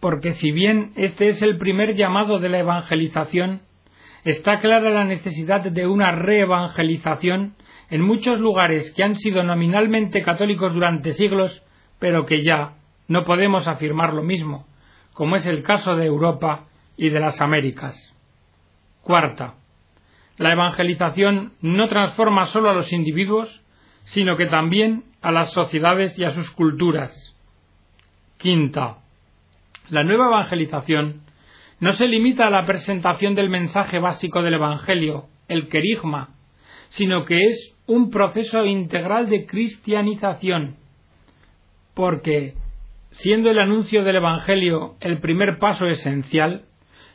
porque 0.00 0.32
si 0.32 0.50
bien 0.50 0.92
este 0.96 1.28
es 1.28 1.40
el 1.40 1.56
primer 1.56 1.94
llamado 1.94 2.38
de 2.38 2.50
la 2.50 2.58
evangelización, 2.58 3.62
está 4.24 4.60
clara 4.60 4.90
la 4.90 5.04
necesidad 5.04 5.62
de 5.62 5.86
una 5.86 6.12
reevangelización 6.12 7.54
en 7.88 8.02
muchos 8.02 8.38
lugares 8.40 8.92
que 8.94 9.04
han 9.04 9.16
sido 9.16 9.42
nominalmente 9.42 10.20
católicos 10.20 10.74
durante 10.74 11.12
siglos, 11.12 11.62
pero 11.98 12.26
que 12.26 12.42
ya 12.44 12.74
no 13.08 13.24
podemos 13.24 13.66
afirmar 13.66 14.12
lo 14.12 14.22
mismo, 14.22 14.67
como 15.18 15.34
es 15.34 15.44
el 15.46 15.64
caso 15.64 15.96
de 15.96 16.06
Europa 16.06 16.66
y 16.96 17.10
de 17.10 17.18
las 17.18 17.40
Américas. 17.40 18.14
Cuarta, 19.02 19.54
la 20.36 20.52
evangelización 20.52 21.54
no 21.60 21.88
transforma 21.88 22.46
solo 22.46 22.70
a 22.70 22.72
los 22.72 22.92
individuos, 22.92 23.64
sino 24.04 24.36
que 24.36 24.46
también 24.46 25.02
a 25.20 25.32
las 25.32 25.50
sociedades 25.50 26.16
y 26.20 26.24
a 26.24 26.30
sus 26.30 26.52
culturas. 26.52 27.34
Quinta, 28.36 28.98
la 29.88 30.04
nueva 30.04 30.26
evangelización 30.26 31.22
no 31.80 31.94
se 31.94 32.06
limita 32.06 32.46
a 32.46 32.50
la 32.50 32.64
presentación 32.64 33.34
del 33.34 33.50
mensaje 33.50 33.98
básico 33.98 34.40
del 34.42 34.54
Evangelio, 34.54 35.24
el 35.48 35.66
querigma, 35.66 36.28
sino 36.90 37.24
que 37.24 37.44
es 37.44 37.74
un 37.88 38.10
proceso 38.10 38.64
integral 38.66 39.28
de 39.28 39.46
cristianización, 39.46 40.76
porque, 41.94 42.54
siendo 43.10 43.50
el 43.50 43.58
anuncio 43.58 44.04
del 44.04 44.16
Evangelio 44.16 44.96
el 45.00 45.18
primer 45.18 45.58
paso 45.58 45.86
esencial, 45.86 46.64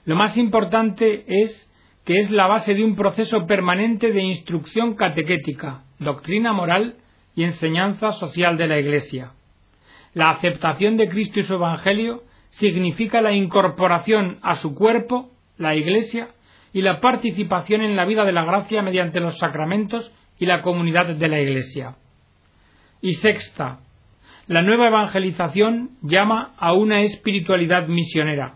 lo 0.06 0.16
más 0.16 0.38
importante 0.38 1.24
es 1.28 1.70
que 2.06 2.20
es 2.20 2.32
la 2.32 2.48
base 2.48 2.74
de 2.74 2.84
un 2.84 2.96
proceso 2.96 3.46
permanente 3.46 4.12
de 4.12 4.22
instrucción 4.22 4.96
catequética, 4.96 5.84
doctrina 6.00 6.52
moral 6.52 6.98
y 7.36 7.44
enseñanza 7.44 8.12
social 8.14 8.58
de 8.58 8.68
la 8.68 8.80
Iglesia. 8.80 9.32
La 10.14 10.32
aceptación 10.32 10.98
de 10.98 11.10
Cristo 11.10 11.40
y 11.40 11.44
su 11.44 11.54
Evangelio 11.54 12.24
significa 12.50 13.22
la 13.22 13.32
incorporación 13.32 14.40
a 14.42 14.58
su 14.58 14.76
cuerpo, 14.76 15.32
la 15.58 15.76
Iglesia, 15.76 16.30
y 16.74 16.82
la 16.82 17.00
participación 17.00 17.82
en 17.82 17.96
la 17.96 18.06
vida 18.06 18.26
de 18.26 18.32
la 18.32 18.44
gracia 18.44 18.82
mediante 18.82 19.20
los 19.20 19.38
sacramentos 19.38 20.12
y 20.38 20.46
la 20.46 20.62
comunidad 20.62 21.16
de 21.16 21.28
la 21.28 21.40
Iglesia. 21.40 21.96
Y 23.02 23.14
sexta, 23.16 23.80
la 24.48 24.62
nueva 24.62 24.88
evangelización 24.88 25.92
llama 26.02 26.54
a 26.58 26.74
una 26.74 27.02
espiritualidad 27.02 27.88
misionera. 27.88 28.56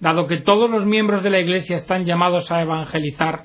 Dado 0.00 0.26
que 0.26 0.38
todos 0.38 0.70
los 0.70 0.84
miembros 0.84 1.22
de 1.22 1.30
la 1.30 1.40
Iglesia 1.40 1.76
están 1.76 2.04
llamados 2.04 2.50
a 2.50 2.62
evangelizar, 2.62 3.44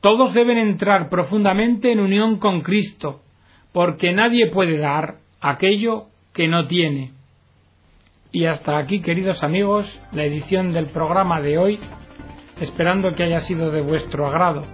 todos 0.00 0.32
deben 0.32 0.58
entrar 0.58 1.08
profundamente 1.08 1.90
en 1.90 2.00
unión 2.00 2.38
con 2.38 2.60
Cristo, 2.60 3.22
porque 3.72 4.12
nadie 4.12 4.50
puede 4.50 4.78
dar 4.78 5.16
aquello 5.40 6.06
que 6.32 6.46
no 6.46 6.66
tiene. 6.66 7.12
Y 8.30 8.44
hasta 8.44 8.78
aquí, 8.78 9.00
queridos 9.00 9.42
amigos, 9.42 9.86
la 10.12 10.24
edición 10.24 10.72
del 10.72 10.86
programa 10.86 11.40
de 11.40 11.58
hoy, 11.58 11.80
esperando 12.60 13.14
que 13.14 13.24
haya 13.24 13.40
sido 13.40 13.70
de 13.70 13.80
vuestro 13.80 14.26
agrado 14.26 14.64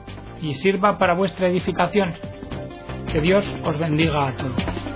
y 0.42 0.55
sirva 0.55 0.99
para 0.99 1.14
vuestra 1.14 1.49
edificación. 1.49 2.12
Que 3.12 3.20
Dios 3.20 3.47
os 3.64 3.79
bendiga 3.79 4.29
a 4.29 4.37
todos. 4.37 4.93